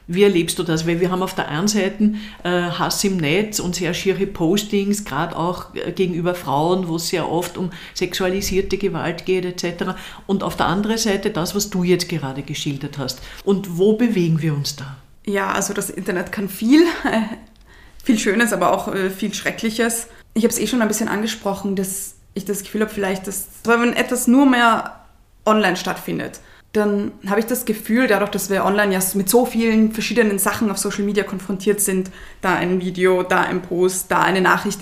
Wie 0.08 0.24
erlebst 0.24 0.60
du 0.60 0.63
das? 0.63 0.86
Weil 0.86 1.00
wir 1.00 1.10
haben 1.10 1.24
auf 1.24 1.34
der 1.34 1.48
einen 1.50 1.68
Seite 1.68 2.13
äh, 2.44 2.50
Hass 2.50 3.04
im 3.04 3.18
Netz 3.18 3.60
und 3.60 3.76
sehr 3.76 3.94
schiere 3.94 4.28
Postings, 4.28 5.04
gerade 5.04 5.36
auch 5.36 5.74
äh, 5.74 5.91
gegenüber 5.91 6.36
Frauen, 6.36 6.88
wo 6.88 6.98
es 6.98 7.10
sehr 7.10 7.30
oft 7.30 7.58
um 7.58 7.72
sexualisierte 7.94 8.78
Gewalt 8.78 9.26
geht 9.26 9.46
etc. 9.46 9.96
Und 10.28 10.44
auf 10.44 10.56
der 10.56 10.68
anderen 10.68 10.98
Seite 10.98 11.32
das, 11.32 11.56
was 11.56 11.70
du 11.70 11.84
jetzt 11.84 12.08
gerade 12.08 12.44
geschildert 12.44 12.98
hast. 12.98 13.22
Und 13.44 13.78
wo 13.78 13.94
bewegen 13.94 14.41
wir 14.41 14.54
uns 14.54 14.76
da? 14.76 14.98
Ja, 15.26 15.52
also 15.52 15.74
das 15.74 15.89
Internet 15.89 16.32
kann 16.32 16.50
viel, 16.50 16.84
äh, 16.84 17.22
viel 18.04 18.20
Schönes, 18.20 18.54
aber 18.54 18.74
auch 18.74 18.94
äh, 18.94 19.10
viel 19.10 19.34
Schreckliches. 19.34 20.08
Ich 20.36 20.44
habe 20.44 20.54
es 20.54 20.60
eh 20.60 20.68
schon 20.68 20.82
ein 20.82 20.88
bisschen 20.88 21.08
angesprochen, 21.08 21.76
dass 21.76 22.15
ich 22.36 22.46
das 22.46 22.63
Gefühl 22.63 22.82
habe, 22.82 22.94
vielleicht, 22.94 23.26
dass 23.26 23.48
wenn 23.63 23.94
etwas 23.94 24.28
nur 24.28 24.46
mehr 24.46 25.00
online 25.46 25.78
stattfindet, 25.78 26.41
dann 26.76 27.12
habe 27.28 27.40
ich 27.40 27.46
das 27.46 27.66
Gefühl, 27.66 28.08
dadurch, 28.08 28.32
dass 28.32 28.50
wir 28.50 28.66
online 28.66 28.94
ja 28.94 29.00
mit 29.14 29.30
so 29.30 29.46
vielen 29.46 29.92
verschiedenen 29.92 30.40
Sachen 30.40 30.70
auf 30.70 30.78
Social 30.78 31.04
Media 31.04 31.24
konfrontiert 31.24 31.82
sind, 31.82 32.12
da 32.42 32.56
ein 32.56 32.82
Video, 32.82 33.24
da 33.24 33.42
ein 33.42 33.62
Post, 33.62 34.12
da 34.12 34.22
eine 34.22 34.42
Nachricht, 34.42 34.82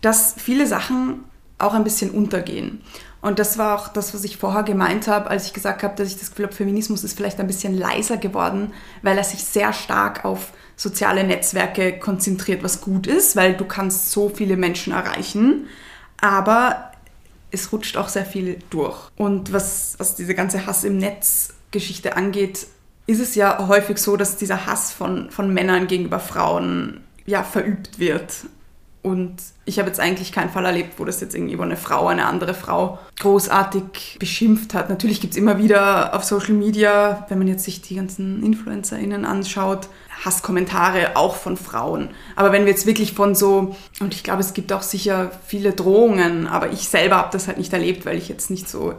dass 0.00 0.34
viele 0.36 0.66
Sachen 0.66 1.24
auch 1.58 1.74
ein 1.74 1.84
bisschen 1.84 2.10
untergehen. 2.10 2.80
Und 3.20 3.40
das 3.40 3.58
war 3.58 3.76
auch 3.76 3.88
das, 3.88 4.14
was 4.14 4.22
ich 4.24 4.36
vorher 4.36 4.62
gemeint 4.62 5.08
habe, 5.08 5.28
als 5.28 5.46
ich 5.46 5.52
gesagt 5.52 5.82
habe, 5.82 5.96
dass 5.96 6.08
ich 6.08 6.18
das 6.18 6.30
Gefühl 6.30 6.46
habe, 6.46 6.54
Feminismus 6.54 7.02
ist 7.02 7.16
vielleicht 7.16 7.40
ein 7.40 7.48
bisschen 7.48 7.76
leiser 7.76 8.16
geworden, 8.16 8.72
weil 9.02 9.18
er 9.18 9.24
sich 9.24 9.42
sehr 9.42 9.72
stark 9.72 10.24
auf 10.24 10.52
soziale 10.76 11.24
Netzwerke 11.24 11.98
konzentriert, 11.98 12.62
was 12.62 12.80
gut 12.80 13.08
ist, 13.08 13.34
weil 13.34 13.54
du 13.54 13.64
kannst 13.64 14.12
so 14.12 14.28
viele 14.28 14.56
Menschen 14.56 14.92
erreichen. 14.92 15.66
Aber 16.20 16.87
es 17.50 17.72
rutscht 17.72 17.96
auch 17.96 18.08
sehr 18.08 18.24
viel 18.24 18.58
durch. 18.70 18.96
Und 19.16 19.52
was, 19.52 19.94
was 19.98 20.14
diese 20.14 20.34
ganze 20.34 20.66
Hass 20.66 20.84
im 20.84 20.98
Netz 20.98 21.54
Geschichte 21.70 22.16
angeht, 22.16 22.66
ist 23.06 23.20
es 23.20 23.34
ja 23.34 23.66
häufig 23.68 23.98
so, 23.98 24.16
dass 24.16 24.36
dieser 24.36 24.66
Hass 24.66 24.92
von, 24.92 25.30
von 25.30 25.52
Männern 25.52 25.86
gegenüber 25.86 26.20
Frauen 26.20 27.00
ja 27.26 27.42
verübt 27.42 27.98
wird. 27.98 28.32
Und 29.02 29.36
ich 29.64 29.78
habe 29.78 29.88
jetzt 29.88 30.00
eigentlich 30.00 30.32
keinen 30.32 30.50
Fall 30.50 30.66
erlebt, 30.66 30.94
wo 30.98 31.04
das 31.04 31.20
jetzt 31.20 31.34
irgendwie 31.34 31.58
wo 31.58 31.62
eine 31.62 31.76
Frau 31.76 32.08
eine 32.08 32.26
andere 32.26 32.52
Frau 32.52 32.98
großartig 33.20 34.16
beschimpft 34.18 34.74
hat. 34.74 34.90
Natürlich 34.90 35.20
gibt 35.20 35.32
es 35.32 35.38
immer 35.38 35.58
wieder 35.58 36.14
auf 36.14 36.24
Social 36.24 36.54
Media, 36.54 37.24
wenn 37.28 37.38
man 37.38 37.48
jetzt 37.48 37.64
sich 37.64 37.80
die 37.80 37.94
ganzen 37.94 38.42
InfluencerInnen 38.42 39.24
anschaut, 39.24 39.88
Hasskommentare 40.24 41.16
auch 41.16 41.36
von 41.36 41.56
Frauen. 41.56 42.10
Aber 42.36 42.52
wenn 42.52 42.64
wir 42.64 42.72
jetzt 42.72 42.86
wirklich 42.86 43.12
von 43.12 43.34
so, 43.34 43.76
und 44.00 44.14
ich 44.14 44.24
glaube, 44.24 44.40
es 44.40 44.54
gibt 44.54 44.72
auch 44.72 44.82
sicher 44.82 45.30
viele 45.46 45.72
Drohungen, 45.72 46.46
aber 46.46 46.72
ich 46.72 46.88
selber 46.88 47.16
habe 47.16 47.30
das 47.32 47.46
halt 47.46 47.58
nicht 47.58 47.72
erlebt, 47.72 48.06
weil 48.06 48.18
ich 48.18 48.28
jetzt 48.28 48.50
nicht 48.50 48.68
so, 48.68 48.94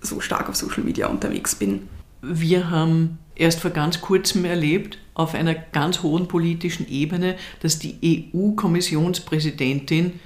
so 0.00 0.20
stark 0.20 0.48
auf 0.48 0.56
Social 0.56 0.82
Media 0.82 1.08
unterwegs 1.08 1.54
bin. 1.54 1.88
Wir 2.22 2.70
haben 2.70 3.18
erst 3.34 3.60
vor 3.60 3.70
ganz 3.70 4.00
kurzem 4.00 4.44
erlebt, 4.44 4.98
auf 5.14 5.34
einer 5.34 5.54
ganz 5.54 6.02
hohen 6.02 6.28
politischen 6.28 6.88
Ebene, 6.88 7.36
dass 7.60 7.78
die 7.78 8.30
EU-Kommissionspräsidentin 8.34 10.20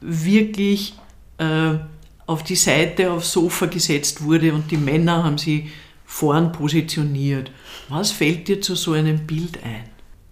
wirklich 0.00 0.94
äh, 1.38 1.74
auf 2.26 2.42
die 2.44 2.56
Seite, 2.56 3.10
aufs 3.10 3.32
Sofa 3.32 3.66
gesetzt 3.66 4.22
wurde 4.22 4.52
und 4.52 4.70
die 4.70 4.76
Männer 4.76 5.24
haben 5.24 5.38
sie 5.38 5.70
vorn 6.08 6.52
positioniert. 6.52 7.52
Was 7.90 8.10
fällt 8.10 8.48
dir 8.48 8.60
zu 8.60 8.74
so 8.74 8.92
einem 8.92 9.26
Bild 9.26 9.62
ein? 9.62 9.84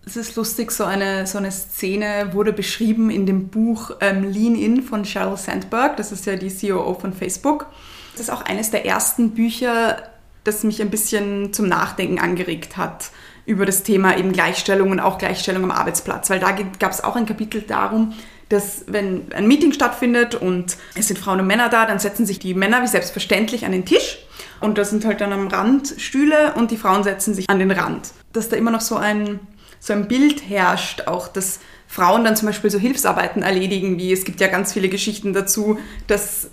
Es 0.06 0.16
ist 0.16 0.34
lustig, 0.34 0.72
so 0.72 0.84
eine, 0.84 1.26
so 1.26 1.36
eine 1.36 1.52
Szene 1.52 2.30
wurde 2.32 2.52
beschrieben 2.52 3.10
in 3.10 3.26
dem 3.26 3.48
Buch 3.48 3.90
ähm, 4.00 4.24
Lean 4.24 4.54
In 4.54 4.82
von 4.82 5.04
Sheryl 5.04 5.36
Sandberg. 5.36 5.96
Das 5.98 6.12
ist 6.12 6.24
ja 6.26 6.36
die 6.36 6.48
CEO 6.48 6.94
von 6.94 7.12
Facebook. 7.12 7.66
Das 8.12 8.22
ist 8.22 8.30
auch 8.30 8.42
eines 8.42 8.70
der 8.70 8.86
ersten 8.86 9.32
Bücher, 9.32 10.02
das 10.44 10.64
mich 10.64 10.80
ein 10.80 10.90
bisschen 10.90 11.52
zum 11.52 11.68
Nachdenken 11.68 12.18
angeregt 12.18 12.78
hat 12.78 13.10
über 13.44 13.66
das 13.66 13.82
Thema 13.82 14.16
eben 14.16 14.32
Gleichstellung 14.32 14.90
und 14.90 15.00
auch 15.00 15.18
Gleichstellung 15.18 15.64
am 15.64 15.70
Arbeitsplatz. 15.70 16.30
Weil 16.30 16.40
da 16.40 16.52
gab 16.52 16.92
es 16.92 17.04
auch 17.04 17.16
ein 17.16 17.26
Kapitel 17.26 17.60
darum, 17.60 18.14
dass 18.48 18.84
wenn 18.86 19.30
ein 19.34 19.46
Meeting 19.46 19.72
stattfindet 19.72 20.36
und 20.36 20.78
es 20.94 21.08
sind 21.08 21.18
Frauen 21.18 21.40
und 21.40 21.46
Männer 21.46 21.68
da, 21.68 21.84
dann 21.84 21.98
setzen 21.98 22.24
sich 22.24 22.38
die 22.38 22.54
Männer 22.54 22.82
wie 22.82 22.88
selbstverständlich 22.88 23.66
an 23.66 23.72
den 23.72 23.84
Tisch 23.84 24.25
und 24.60 24.78
da 24.78 24.84
sind 24.84 25.04
halt 25.04 25.20
dann 25.20 25.32
am 25.32 25.48
Rand 25.48 25.94
Stühle 25.98 26.54
und 26.54 26.70
die 26.70 26.76
Frauen 26.76 27.04
setzen 27.04 27.34
sich 27.34 27.48
an 27.48 27.58
den 27.58 27.70
Rand. 27.70 28.10
Dass 28.32 28.48
da 28.48 28.56
immer 28.56 28.70
noch 28.70 28.80
so 28.80 28.96
ein, 28.96 29.40
so 29.80 29.92
ein 29.92 30.08
Bild 30.08 30.48
herrscht, 30.48 31.06
auch 31.06 31.28
dass 31.28 31.60
Frauen 31.86 32.24
dann 32.24 32.36
zum 32.36 32.46
Beispiel 32.46 32.70
so 32.70 32.78
Hilfsarbeiten 32.78 33.42
erledigen, 33.42 33.98
wie 33.98 34.12
es 34.12 34.24
gibt 34.24 34.40
ja 34.40 34.48
ganz 34.48 34.72
viele 34.72 34.88
Geschichten 34.88 35.32
dazu, 35.32 35.78
dass 36.06 36.50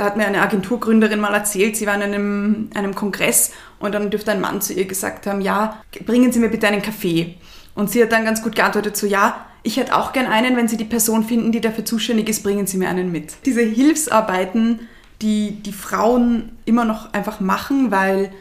hat 0.00 0.16
mir 0.16 0.26
eine 0.26 0.40
Agenturgründerin 0.40 1.20
mal 1.20 1.34
erzählt, 1.34 1.76
sie 1.76 1.86
war 1.86 1.94
in 1.94 2.02
einem, 2.02 2.70
einem 2.74 2.94
Kongress 2.94 3.52
und 3.78 3.94
dann 3.94 4.10
dürfte 4.10 4.32
ein 4.32 4.40
Mann 4.40 4.62
zu 4.62 4.72
ihr 4.72 4.86
gesagt 4.86 5.26
haben, 5.26 5.40
ja, 5.40 5.82
bringen 6.06 6.32
Sie 6.32 6.38
mir 6.38 6.48
bitte 6.48 6.66
einen 6.66 6.82
Kaffee. 6.82 7.34
Und 7.74 7.90
sie 7.90 8.02
hat 8.02 8.12
dann 8.12 8.24
ganz 8.24 8.42
gut 8.42 8.54
geantwortet, 8.54 8.96
so 8.96 9.06
ja, 9.06 9.46
ich 9.62 9.76
hätte 9.76 9.94
auch 9.94 10.12
gern 10.12 10.26
einen, 10.26 10.56
wenn 10.56 10.68
Sie 10.68 10.76
die 10.76 10.84
Person 10.84 11.24
finden, 11.24 11.52
die 11.52 11.60
dafür 11.60 11.84
zuständig 11.84 12.28
ist, 12.28 12.42
bringen 12.42 12.66
Sie 12.66 12.76
mir 12.76 12.88
einen 12.88 13.12
mit. 13.12 13.34
Diese 13.44 13.60
Hilfsarbeiten, 13.60 14.88
die 15.22 15.62
die 15.62 15.72
Frauen 15.72 16.50
immer 16.64 16.84
noch 16.84 17.12
einfach 17.12 17.40
machen, 17.40 17.90
weil 17.90 18.32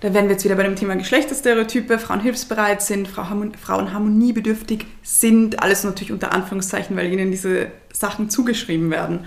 da 0.00 0.12
werden 0.12 0.26
wir 0.26 0.32
jetzt 0.32 0.44
wieder 0.44 0.56
bei 0.56 0.64
dem 0.64 0.76
Thema 0.76 0.96
Geschlechterstereotype, 0.96 1.98
Frauen 1.98 2.20
hilfsbereit 2.20 2.82
sind, 2.82 3.08
Frauen 3.08 3.92
harmoniebedürftig 3.92 4.84
sind, 5.02 5.62
alles 5.62 5.82
natürlich 5.84 6.12
unter 6.12 6.32
Anführungszeichen, 6.32 6.94
weil 6.96 7.10
ihnen 7.10 7.30
diese 7.30 7.68
Sachen 7.90 8.28
zugeschrieben 8.28 8.90
werden. 8.90 9.20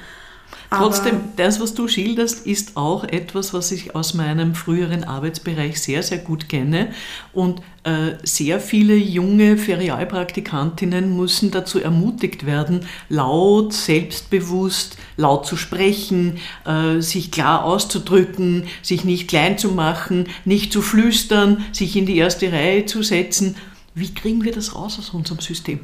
Trotzdem, 0.70 1.22
das, 1.38 1.62
was 1.62 1.74
du 1.74 1.88
schilderst, 1.88 2.46
ist 2.46 2.76
auch 2.76 3.06
etwas, 3.06 3.54
was 3.54 3.72
ich 3.72 3.96
aus 3.96 4.14
meinem 4.14 4.54
früheren 4.54 5.06
Arbeitsbereich 5.06 5.82
sehr, 5.82 6.04
sehr 6.04 6.18
gut 6.18 6.50
kenne. 6.50 6.90
Und 7.32 7.62
äh, 7.84 8.16
sehr 8.24 8.60
viele 8.60 8.96
junge 8.96 9.58
Ferialpraktikantinnen 9.58 11.16
müssen 11.16 11.52
dazu 11.52 11.80
ermutigt 11.80 12.46
werden, 12.46 12.82
laut, 13.08 13.72
selbstbewusst, 13.72 14.98
laut 15.16 15.46
zu 15.46 15.56
sprechen, 15.56 16.38
äh, 16.66 17.00
sich 17.00 17.32
klar 17.32 17.64
auszudrücken, 17.64 18.66
sich 18.82 19.06
nicht 19.06 19.30
klein 19.30 19.58
zu 19.58 19.72
machen, 19.72 20.28
nicht 20.44 20.74
zu 20.74 20.82
flüstern, 20.82 21.64
sich 21.72 21.96
in 21.96 22.06
die 22.06 22.18
erste 22.18 22.52
Reihe 22.52 22.86
zu 22.86 23.04
setzen. 23.04 23.56
Wie 23.96 24.14
kriegen 24.14 24.44
wir 24.44 24.52
das 24.52 24.76
raus 24.76 25.00
aus 25.00 25.12
unserem 25.12 25.40
System? 25.40 25.80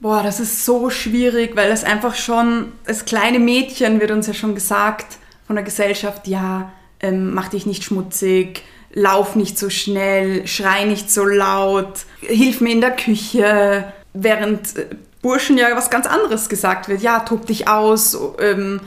Boah, 0.00 0.22
das 0.22 0.40
ist 0.40 0.64
so 0.64 0.88
schwierig, 0.88 1.56
weil 1.56 1.68
das 1.68 1.84
einfach 1.84 2.14
schon, 2.14 2.72
als 2.86 3.04
kleine 3.04 3.38
Mädchen 3.38 4.00
wird 4.00 4.10
uns 4.10 4.26
ja 4.26 4.32
schon 4.32 4.54
gesagt 4.54 5.18
von 5.46 5.56
der 5.56 5.64
Gesellschaft, 5.64 6.26
ja, 6.26 6.72
ähm, 7.00 7.34
mach 7.34 7.48
dich 7.48 7.66
nicht 7.66 7.84
schmutzig, 7.84 8.62
lauf 8.94 9.36
nicht 9.36 9.58
so 9.58 9.68
schnell, 9.68 10.46
schrei 10.46 10.84
nicht 10.84 11.10
so 11.10 11.26
laut, 11.26 12.06
hilf 12.20 12.62
mir 12.62 12.72
in 12.72 12.80
der 12.80 12.96
Küche, 12.96 13.92
während 14.14 14.76
äh, 14.76 14.86
Burschen 15.20 15.58
ja 15.58 15.76
was 15.76 15.90
ganz 15.90 16.06
anderes 16.06 16.48
gesagt 16.48 16.88
wird, 16.88 17.02
ja, 17.02 17.20
tob 17.20 17.44
dich 17.44 17.68
aus, 17.68 18.18
ähm, 18.40 18.80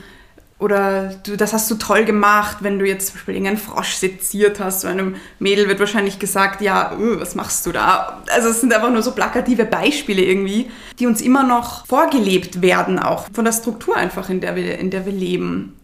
oder 0.64 1.14
du, 1.24 1.36
das 1.36 1.52
hast 1.52 1.70
du 1.70 1.74
toll 1.74 2.06
gemacht, 2.06 2.58
wenn 2.60 2.78
du 2.78 2.86
jetzt 2.86 3.08
zum 3.08 3.16
Beispiel 3.16 3.34
irgendeinen 3.34 3.58
Frosch 3.58 3.96
seziert 3.96 4.60
hast. 4.60 4.80
So 4.80 4.88
einem 4.88 5.16
Mädel 5.38 5.68
wird 5.68 5.78
wahrscheinlich 5.78 6.18
gesagt, 6.18 6.62
ja, 6.62 6.96
öh, 6.98 7.20
was 7.20 7.34
machst 7.34 7.66
du 7.66 7.72
da? 7.72 8.22
Also 8.32 8.48
es 8.48 8.62
sind 8.62 8.72
einfach 8.72 8.90
nur 8.90 9.02
so 9.02 9.12
plakative 9.12 9.66
Beispiele 9.66 10.22
irgendwie, 10.22 10.70
die 10.98 11.06
uns 11.06 11.20
immer 11.20 11.42
noch 11.42 11.86
vorgelebt 11.86 12.62
werden, 12.62 12.98
auch 12.98 13.26
von 13.34 13.44
der 13.44 13.52
Struktur 13.52 13.94
einfach, 13.94 14.30
in 14.30 14.40
der 14.40 14.56
wir, 14.56 14.78
in 14.78 14.90
der 14.90 15.04
wir 15.04 15.12
leben. 15.12 15.78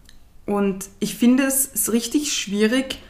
Und 0.47 0.85
ich 0.99 1.15
finde 1.15 1.43
es 1.43 1.93
richtig 1.93 2.33
schwierig, 2.33 3.03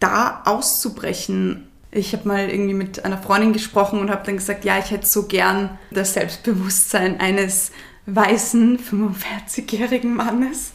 da 0.00 0.40
auszubrechen. 0.46 1.68
Ich 1.90 2.14
habe 2.14 2.26
mal 2.26 2.48
irgendwie 2.48 2.72
mit 2.72 3.04
einer 3.04 3.18
Freundin 3.18 3.52
gesprochen 3.52 4.00
und 4.00 4.10
habe 4.10 4.24
dann 4.24 4.38
gesagt, 4.38 4.64
ja, 4.64 4.78
ich 4.78 4.90
hätte 4.90 5.06
so 5.06 5.24
gern 5.24 5.78
das 5.90 6.14
Selbstbewusstsein 6.14 7.20
eines 7.20 7.70
weißen 8.06 8.78
45-jährigen 8.78 10.14
Mannes, 10.14 10.72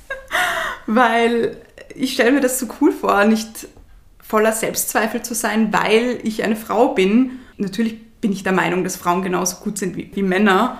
weil 0.85 1.57
ich 1.95 2.13
stelle 2.13 2.31
mir 2.31 2.41
das 2.41 2.59
so 2.59 2.67
cool 2.79 2.91
vor, 2.91 3.25
nicht 3.25 3.67
voller 4.19 4.51
Selbstzweifel 4.51 5.21
zu 5.21 5.33
sein, 5.35 5.71
weil 5.73 6.19
ich 6.23 6.43
eine 6.43 6.55
Frau 6.55 6.93
bin. 6.93 7.39
Natürlich 7.57 7.97
bin 8.21 8.31
ich 8.31 8.43
der 8.43 8.53
Meinung, 8.53 8.83
dass 8.83 8.95
Frauen 8.95 9.21
genauso 9.21 9.57
gut 9.57 9.77
sind 9.77 9.95
wie, 9.95 10.11
wie 10.13 10.23
Männer, 10.23 10.79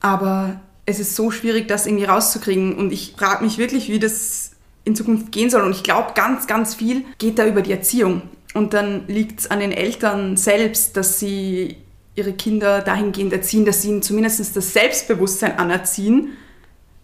aber 0.00 0.60
es 0.86 1.00
ist 1.00 1.16
so 1.16 1.30
schwierig, 1.30 1.68
das 1.68 1.86
irgendwie 1.86 2.04
rauszukriegen 2.04 2.76
und 2.76 2.92
ich 2.92 3.14
frage 3.16 3.44
mich 3.44 3.58
wirklich, 3.58 3.90
wie 3.90 3.98
das 3.98 4.52
in 4.84 4.96
Zukunft 4.96 5.32
gehen 5.32 5.50
soll 5.50 5.62
und 5.62 5.72
ich 5.72 5.82
glaube, 5.82 6.12
ganz, 6.14 6.46
ganz 6.46 6.74
viel 6.74 7.04
geht 7.18 7.38
da 7.38 7.46
über 7.46 7.62
die 7.62 7.72
Erziehung. 7.72 8.22
Und 8.54 8.72
dann 8.72 9.06
liegt 9.06 9.40
es 9.40 9.50
an 9.50 9.60
den 9.60 9.72
Eltern 9.72 10.38
selbst, 10.38 10.96
dass 10.96 11.18
sie 11.20 11.76
ihre 12.18 12.32
Kinder 12.32 12.82
dahingehend 12.82 13.32
erziehen, 13.32 13.64
dass 13.64 13.82
sie 13.82 13.88
ihnen 13.88 14.02
zumindest 14.02 14.56
das 14.56 14.72
Selbstbewusstsein 14.72 15.58
anerziehen. 15.58 16.32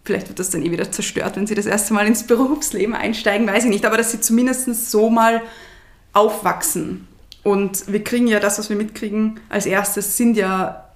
Vielleicht 0.03 0.27
wird 0.27 0.37
das 0.37 0.51
dann 0.51 0.63
eh 0.63 0.71
wieder 0.71 0.91
zerstört, 0.91 1.35
wenn 1.35 1.47
sie 1.47 1.55
das 1.55 1.65
erste 1.65 1.93
Mal 1.93 2.05
ins 2.05 2.27
Berufsleben 2.27 2.93
einsteigen, 2.93 3.47
weiß 3.47 3.63
ich 3.63 3.69
nicht, 3.69 3.85
aber 3.85 3.97
dass 3.97 4.11
sie 4.11 4.21
zumindest 4.21 4.91
so 4.91 5.09
mal 5.09 5.41
aufwachsen. 6.13 7.07
Und 7.43 7.91
wir 7.91 8.03
kriegen 8.03 8.27
ja 8.27 8.39
das, 8.39 8.59
was 8.59 8.69
wir 8.69 8.75
mitkriegen, 8.75 9.39
als 9.49 9.65
erstes 9.65 10.17
sind 10.17 10.37
ja 10.37 10.89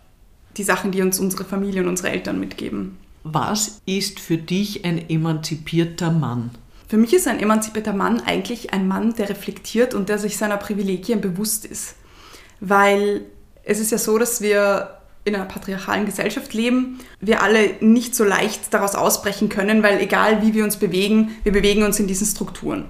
die 0.58 0.64
Sachen, 0.64 0.92
die 0.92 1.02
uns 1.02 1.20
unsere 1.20 1.46
Familie 1.46 1.82
und 1.82 1.88
unsere 1.88 2.10
Eltern 2.10 2.40
mitgeben. 2.40 2.98
Was 3.24 3.82
ist 3.86 4.20
für 4.20 4.38
dich 4.38 4.86
ein 4.86 5.10
emanzipierter 5.10 6.12
Mann? 6.12 6.52
Für 6.88 6.98
mich 6.98 7.14
ist 7.14 7.28
ein 7.28 7.40
emanzipierter 7.40 7.94
Mann 7.94 8.22
eigentlich 8.22 8.74
ein 8.74 8.88
Mann, 8.88 9.14
der 9.14 9.30
reflektiert 9.30 9.94
und 9.94 10.10
der 10.10 10.18
sich 10.18 10.38
seiner 10.38 10.58
Privilegien 10.58 11.22
bewusst 11.22 11.66
ist. 11.66 11.96
Weil 12.60 13.22
es 13.70 13.80
ist 13.80 13.92
ja 13.92 14.00
so, 14.00 14.18
dass 14.18 14.42
wir 14.42 14.98
in 15.26 15.36
einer 15.36 15.46
patriarchalen 15.46 16.08
Gesellschaft 16.08 16.54
leben, 16.54 17.00
wir 17.22 17.44
alle 17.44 17.76
nicht 17.82 18.16
so 18.16 18.24
leicht 18.24 18.74
daraus 18.74 18.96
ausbrechen 18.96 19.48
können, 19.48 19.84
weil 19.84 20.02
egal 20.02 20.42
wie 20.42 20.56
wir 20.56 20.64
uns 20.64 20.78
bewegen, 20.78 21.36
wir 21.44 21.52
bewegen 21.52 21.84
uns 21.84 22.00
in 22.00 22.08
diesen 22.08 22.26
Strukturen. 22.26 22.86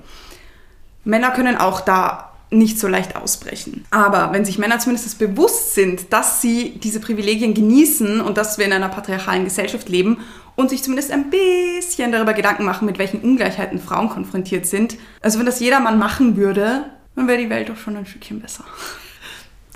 Männer 1.03 1.31
können 1.31 1.57
auch 1.57 1.81
da 1.81 2.31
nicht 2.49 2.79
so 2.79 2.87
leicht 2.87 3.17
ausbrechen. 3.17 3.85
Aber 3.91 4.31
wenn 4.31 4.45
sich 4.45 4.57
Männer 4.57 4.79
zumindest 4.79 5.19
bewusst 5.19 5.75
sind, 5.75 6.13
dass 6.13 6.41
sie 6.41 6.79
diese 6.81 7.01
Privilegien 7.01 7.53
genießen 7.53 8.21
und 8.21 8.37
dass 8.37 8.57
wir 8.57 8.65
in 8.65 8.73
einer 8.73 8.89
patriarchalen 8.89 9.43
Gesellschaft 9.43 9.89
leben 9.89 10.19
und 10.55 10.69
sich 10.69 10.81
zumindest 10.81 11.11
ein 11.11 11.29
bisschen 11.29 12.13
darüber 12.13 12.33
Gedanken 12.33 12.63
machen, 12.63 12.85
mit 12.85 12.99
welchen 12.99 13.19
Ungleichheiten 13.19 13.79
Frauen 13.79 14.09
konfrontiert 14.09 14.65
sind. 14.65 14.95
Also 15.21 15.39
wenn 15.39 15.45
das 15.45 15.59
jeder 15.59 15.81
Mann 15.81 15.99
machen 15.99 16.37
würde, 16.37 16.85
dann 17.15 17.27
wäre 17.27 17.37
die 17.37 17.49
Welt 17.49 17.67
doch 17.67 17.77
schon 17.77 17.97
ein 17.97 18.05
Stückchen 18.05 18.39
besser. 18.39 18.63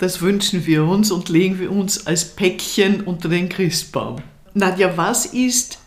Das 0.04 0.20
wünschen 0.20 0.66
wir 0.66 0.84
uns 0.84 1.10
und 1.10 1.30
legen 1.30 1.58
wir 1.58 1.72
uns 1.72 2.06
als 2.06 2.26
Päckchen 2.26 3.00
unter 3.04 3.30
den 3.30 3.48
Christbaum. 3.48 4.16
Nadja, 4.52 4.98
was 4.98 5.24
ist 5.24 5.78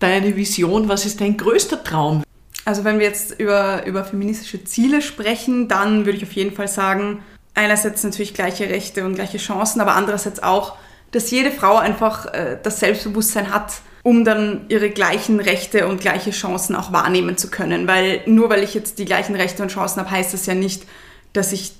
deine 0.00 0.34
Vision? 0.34 0.88
Was 0.88 1.06
ist 1.06 1.20
dein 1.20 1.36
größter 1.36 1.84
Traum? 1.84 2.24
Also 2.64 2.82
wenn 2.82 2.98
wir 2.98 3.06
jetzt 3.06 3.38
über, 3.38 3.86
über 3.86 4.02
feministische 4.02 4.64
Ziele 4.64 5.00
sprechen, 5.00 5.68
dann 5.68 6.04
würde 6.04 6.18
ich 6.18 6.24
auf 6.24 6.32
jeden 6.32 6.52
Fall 6.52 6.66
sagen, 6.66 7.22
einerseits 7.54 8.02
natürlich 8.02 8.34
gleiche 8.34 8.68
Rechte 8.68 9.04
und 9.06 9.14
gleiche 9.14 9.38
Chancen, 9.38 9.80
aber 9.80 9.94
andererseits 9.94 10.42
auch, 10.42 10.74
dass 11.12 11.30
jede 11.30 11.52
Frau 11.52 11.76
einfach 11.76 12.26
äh, 12.34 12.58
das 12.60 12.80
Selbstbewusstsein 12.80 13.54
hat, 13.54 13.82
um 14.02 14.24
dann 14.24 14.64
ihre 14.68 14.90
gleichen 14.90 15.38
Rechte 15.38 15.86
und 15.86 16.00
gleiche 16.00 16.32
Chancen 16.32 16.74
auch 16.74 16.90
wahrnehmen 16.90 17.36
zu 17.36 17.50
können. 17.50 17.86
Weil 17.86 18.22
nur 18.26 18.50
weil 18.50 18.64
ich 18.64 18.74
jetzt 18.74 18.98
die 18.98 19.04
gleichen 19.04 19.36
Rechte 19.36 19.62
und 19.62 19.68
Chancen 19.68 20.00
habe, 20.00 20.10
heißt 20.10 20.34
das 20.34 20.46
ja 20.46 20.56
nicht, 20.56 20.88
dass 21.32 21.52
ich 21.52 21.74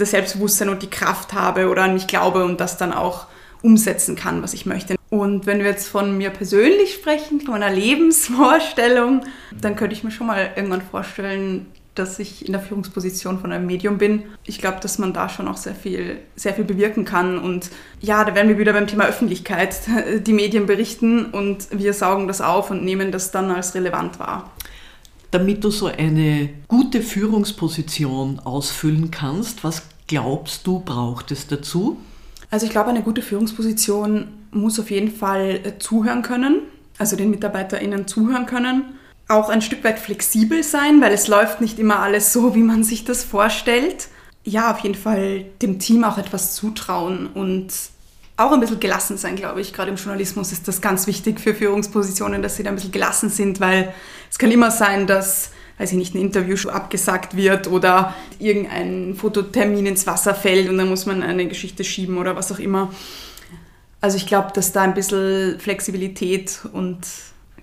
das 0.00 0.12
Selbstbewusstsein 0.12 0.68
und 0.68 0.82
die 0.82 0.90
Kraft 0.90 1.32
habe 1.32 1.68
oder 1.68 1.82
an 1.82 1.94
mich 1.94 2.06
glaube 2.06 2.44
und 2.44 2.60
das 2.60 2.76
dann 2.76 2.92
auch 2.92 3.26
umsetzen 3.62 4.16
kann, 4.16 4.42
was 4.42 4.54
ich 4.54 4.66
möchte. 4.66 4.96
Und 5.10 5.46
wenn 5.46 5.58
wir 5.58 5.66
jetzt 5.66 5.88
von 5.88 6.16
mir 6.16 6.30
persönlich 6.30 6.94
sprechen, 6.94 7.40
von 7.40 7.52
meiner 7.52 7.70
Lebensvorstellung, 7.70 9.22
dann 9.60 9.76
könnte 9.76 9.94
ich 9.94 10.04
mir 10.04 10.10
schon 10.12 10.28
mal 10.28 10.50
irgendwann 10.54 10.82
vorstellen, 10.82 11.66
dass 11.96 12.18
ich 12.18 12.46
in 12.46 12.52
der 12.52 12.62
Führungsposition 12.62 13.40
von 13.40 13.52
einem 13.52 13.66
Medium 13.66 13.98
bin. 13.98 14.22
Ich 14.44 14.58
glaube, 14.58 14.78
dass 14.80 14.98
man 14.98 15.12
da 15.12 15.28
schon 15.28 15.48
auch 15.48 15.56
sehr 15.56 15.74
viel, 15.74 16.18
sehr 16.36 16.54
viel 16.54 16.64
bewirken 16.64 17.04
kann. 17.04 17.38
Und 17.38 17.70
ja, 18.00 18.24
da 18.24 18.34
werden 18.34 18.48
wir 18.48 18.58
wieder 18.58 18.72
beim 18.72 18.86
Thema 18.86 19.06
Öffentlichkeit. 19.06 19.80
Die 20.26 20.32
Medien 20.32 20.66
berichten 20.66 21.26
und 21.26 21.66
wir 21.72 21.92
saugen 21.92 22.28
das 22.28 22.40
auf 22.40 22.70
und 22.70 22.84
nehmen 22.84 23.10
das 23.10 23.32
dann 23.32 23.50
als 23.50 23.74
relevant 23.74 24.18
wahr. 24.20 24.50
Damit 25.32 25.62
du 25.62 25.70
so 25.70 25.86
eine 25.86 26.50
gute 26.68 27.02
Führungsposition 27.02 28.40
ausfüllen 28.40 29.10
kannst, 29.10 29.62
was 29.62 29.82
glaubst 30.10 30.66
du, 30.66 30.80
braucht 30.80 31.30
es 31.30 31.46
dazu? 31.46 31.96
Also 32.50 32.66
ich 32.66 32.72
glaube, 32.72 32.90
eine 32.90 33.02
gute 33.02 33.22
Führungsposition 33.22 34.28
muss 34.50 34.78
auf 34.78 34.90
jeden 34.90 35.10
Fall 35.10 35.60
äh, 35.64 35.78
zuhören 35.78 36.22
können, 36.22 36.60
also 36.98 37.16
den 37.16 37.30
MitarbeiterInnen 37.30 38.06
zuhören 38.06 38.44
können 38.44 38.98
auch 39.30 39.48
ein 39.48 39.62
Stück 39.62 39.84
weit 39.84 39.98
flexibel 39.98 40.62
sein, 40.62 41.00
weil 41.00 41.12
es 41.12 41.28
läuft 41.28 41.60
nicht 41.60 41.78
immer 41.78 42.00
alles 42.00 42.32
so, 42.32 42.54
wie 42.54 42.62
man 42.62 42.82
sich 42.82 43.04
das 43.04 43.22
vorstellt. 43.22 44.08
Ja, 44.44 44.72
auf 44.72 44.80
jeden 44.80 44.96
Fall 44.96 45.44
dem 45.62 45.78
Team 45.78 46.02
auch 46.02 46.18
etwas 46.18 46.54
zutrauen 46.54 47.28
und 47.28 47.68
auch 48.36 48.52
ein 48.52 48.60
bisschen 48.60 48.80
gelassen 48.80 49.18
sein, 49.18 49.36
glaube 49.36 49.60
ich. 49.60 49.72
Gerade 49.72 49.90
im 49.90 49.96
Journalismus 49.96 50.50
ist 50.50 50.66
das 50.66 50.80
ganz 50.80 51.06
wichtig 51.06 51.38
für 51.40 51.54
Führungspositionen, 51.54 52.42
dass 52.42 52.56
sie 52.56 52.64
da 52.64 52.70
ein 52.70 52.74
bisschen 52.74 52.90
gelassen 52.90 53.30
sind, 53.30 53.60
weil 53.60 53.94
es 54.30 54.38
kann 54.38 54.50
immer 54.50 54.70
sein, 54.70 55.06
dass, 55.06 55.50
weiß 55.80 55.92
ich 55.92 55.98
nicht, 55.98 56.14
ein 56.14 56.20
Interview 56.20 56.56
abgesagt 56.68 57.34
wird 57.36 57.66
oder 57.66 58.14
irgendein 58.38 59.14
Fototermin 59.14 59.86
ins 59.86 60.06
Wasser 60.06 60.34
fällt 60.34 60.68
und 60.68 60.76
dann 60.76 60.90
muss 60.90 61.06
man 61.06 61.22
eine 61.22 61.48
Geschichte 61.48 61.84
schieben 61.84 62.18
oder 62.18 62.36
was 62.36 62.52
auch 62.52 62.58
immer. 62.58 62.92
Also 64.02 64.18
ich 64.18 64.26
glaube, 64.26 64.50
dass 64.54 64.72
da 64.72 64.82
ein 64.82 64.92
bisschen 64.92 65.58
Flexibilität 65.58 66.60
und 66.74 66.98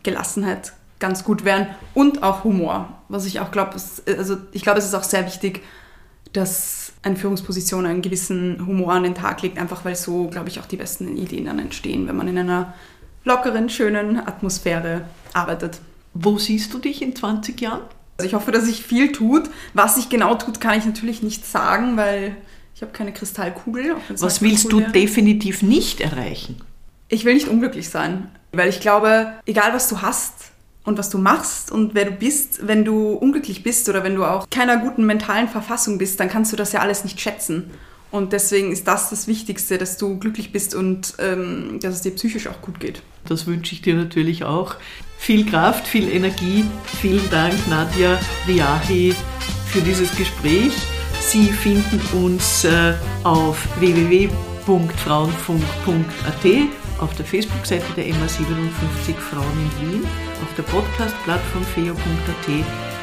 Gelassenheit 0.01 0.73
ganz 0.97 1.23
gut 1.23 1.45
wären 1.45 1.67
und 1.93 2.23
auch 2.23 2.43
Humor, 2.43 2.89
was 3.07 3.27
ich 3.27 3.39
auch 3.39 3.51
glaube, 3.51 3.73
also 3.73 4.37
ich 4.51 4.63
glaube, 4.63 4.79
es 4.79 4.85
ist 4.85 4.95
auch 4.95 5.03
sehr 5.03 5.27
wichtig, 5.27 5.61
dass 6.33 6.93
eine 7.03 7.17
Führungsposition 7.17 7.85
einen 7.85 8.01
gewissen 8.01 8.65
Humor 8.65 8.93
an 8.93 9.03
den 9.03 9.13
Tag 9.13 9.43
legt, 9.43 9.59
einfach 9.59 9.85
weil 9.85 9.95
so, 9.95 10.25
glaube 10.27 10.49
ich, 10.49 10.59
auch 10.59 10.65
die 10.65 10.77
besten 10.77 11.17
Ideen 11.17 11.45
dann 11.45 11.59
entstehen, 11.59 12.07
wenn 12.07 12.15
man 12.15 12.27
in 12.27 12.39
einer 12.39 12.73
lockeren, 13.25 13.69
schönen 13.69 14.17
Atmosphäre 14.17 15.05
arbeitet. 15.33 15.79
Wo 16.15 16.39
siehst 16.39 16.73
du 16.73 16.79
dich 16.79 17.03
in 17.03 17.15
20 17.15 17.61
Jahren? 17.61 17.81
Also 18.17 18.27
ich 18.27 18.33
hoffe, 18.33 18.51
dass 18.51 18.65
sich 18.65 18.83
viel 18.83 19.11
tut. 19.11 19.49
Was 19.73 19.95
sich 19.95 20.09
genau 20.09 20.35
tut, 20.35 20.59
kann 20.59 20.77
ich 20.77 20.85
natürlich 20.85 21.21
nicht 21.21 21.45
sagen, 21.45 21.97
weil 21.97 22.35
ich 22.75 22.81
habe 22.81 22.91
keine 22.91 23.13
Kristallkugel. 23.13 23.95
Was 24.09 24.41
willst 24.41 24.71
du 24.71 24.81
definitiv 24.81 25.61
nicht 25.61 26.01
erreichen? 26.01 26.61
Ich 27.09 27.25
will 27.25 27.35
nicht 27.35 27.47
unglücklich 27.47 27.89
sein, 27.89 28.29
weil 28.51 28.69
ich 28.69 28.79
glaube, 28.79 29.33
egal 29.45 29.73
was 29.73 29.87
du 29.87 30.01
hast, 30.01 30.51
und 30.87 30.97
was 30.97 31.09
du 31.09 31.17
machst 31.17 31.69
und 31.69 31.95
wer 31.95 32.05
du 32.05 32.11
bist. 32.11 32.65
Wenn 32.65 32.85
du 32.85 33.11
unglücklich 33.11 33.61
bist 33.61 33.89
oder 33.89 34.05
wenn 34.05 34.15
du 34.15 34.23
auch 34.23 34.49
keiner 34.49 34.77
guten 34.77 35.05
mentalen 35.05 35.49
Verfassung 35.49 35.97
bist, 35.97 36.17
dann 36.19 36.29
kannst 36.29 36.53
du 36.53 36.55
das 36.55 36.71
ja 36.71 36.79
alles 36.79 37.03
nicht 37.03 37.19
schätzen. 37.19 37.71
Und 38.09 38.31
deswegen 38.31 38.71
ist 38.71 38.87
das 38.87 39.09
das 39.09 39.27
Wichtigste, 39.27 39.77
dass 39.77 39.97
du 39.97 40.17
glücklich 40.17 40.53
bist 40.53 40.73
und 40.73 41.15
ähm, 41.19 41.79
dass 41.81 41.95
es 41.95 42.01
dir 42.03 42.11
psychisch 42.11 42.47
auch 42.47 42.61
gut 42.61 42.79
geht. 42.79 43.01
Das 43.25 43.47
wünsche 43.47 43.73
ich 43.73 43.81
dir 43.81 43.95
natürlich 43.95 44.45
auch. 44.45 44.75
Viel 45.17 45.45
Kraft, 45.45 45.87
viel 45.87 46.09
Energie. 46.09 46.65
Vielen 47.01 47.29
Dank, 47.29 47.55
Nadja 47.67 48.19
Riahi, 48.47 49.13
für 49.67 49.81
dieses 49.81 50.15
Gespräch. 50.15 50.71
Sie 51.19 51.45
finden 51.45 51.99
uns 52.23 52.63
äh, 52.63 52.93
auf 53.23 53.67
www.frauenfunk.at 53.79 56.45
auf 56.99 57.13
der 57.15 57.25
Facebook-Seite 57.25 57.85
der 57.95 58.05
MA57 58.05 59.15
Frauen 59.15 59.71
in 59.81 59.91
Wien, 59.91 60.03
auf 60.41 60.53
der 60.55 60.63
Podcast-Plattform 60.63 61.63
feo.at 61.63 62.47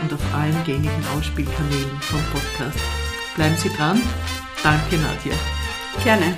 und 0.03 0.12
auf 0.12 0.35
allen 0.35 0.64
gängigen 0.64 1.05
Ausspielkanälen 1.16 2.00
vom 2.00 2.20
Podcast. 2.33 2.79
Bleiben 3.37 3.57
Sie 3.57 3.70
dran. 3.70 4.00
Danke, 4.62 4.96
Nadja. 4.96 5.35
Gerne. 6.03 6.37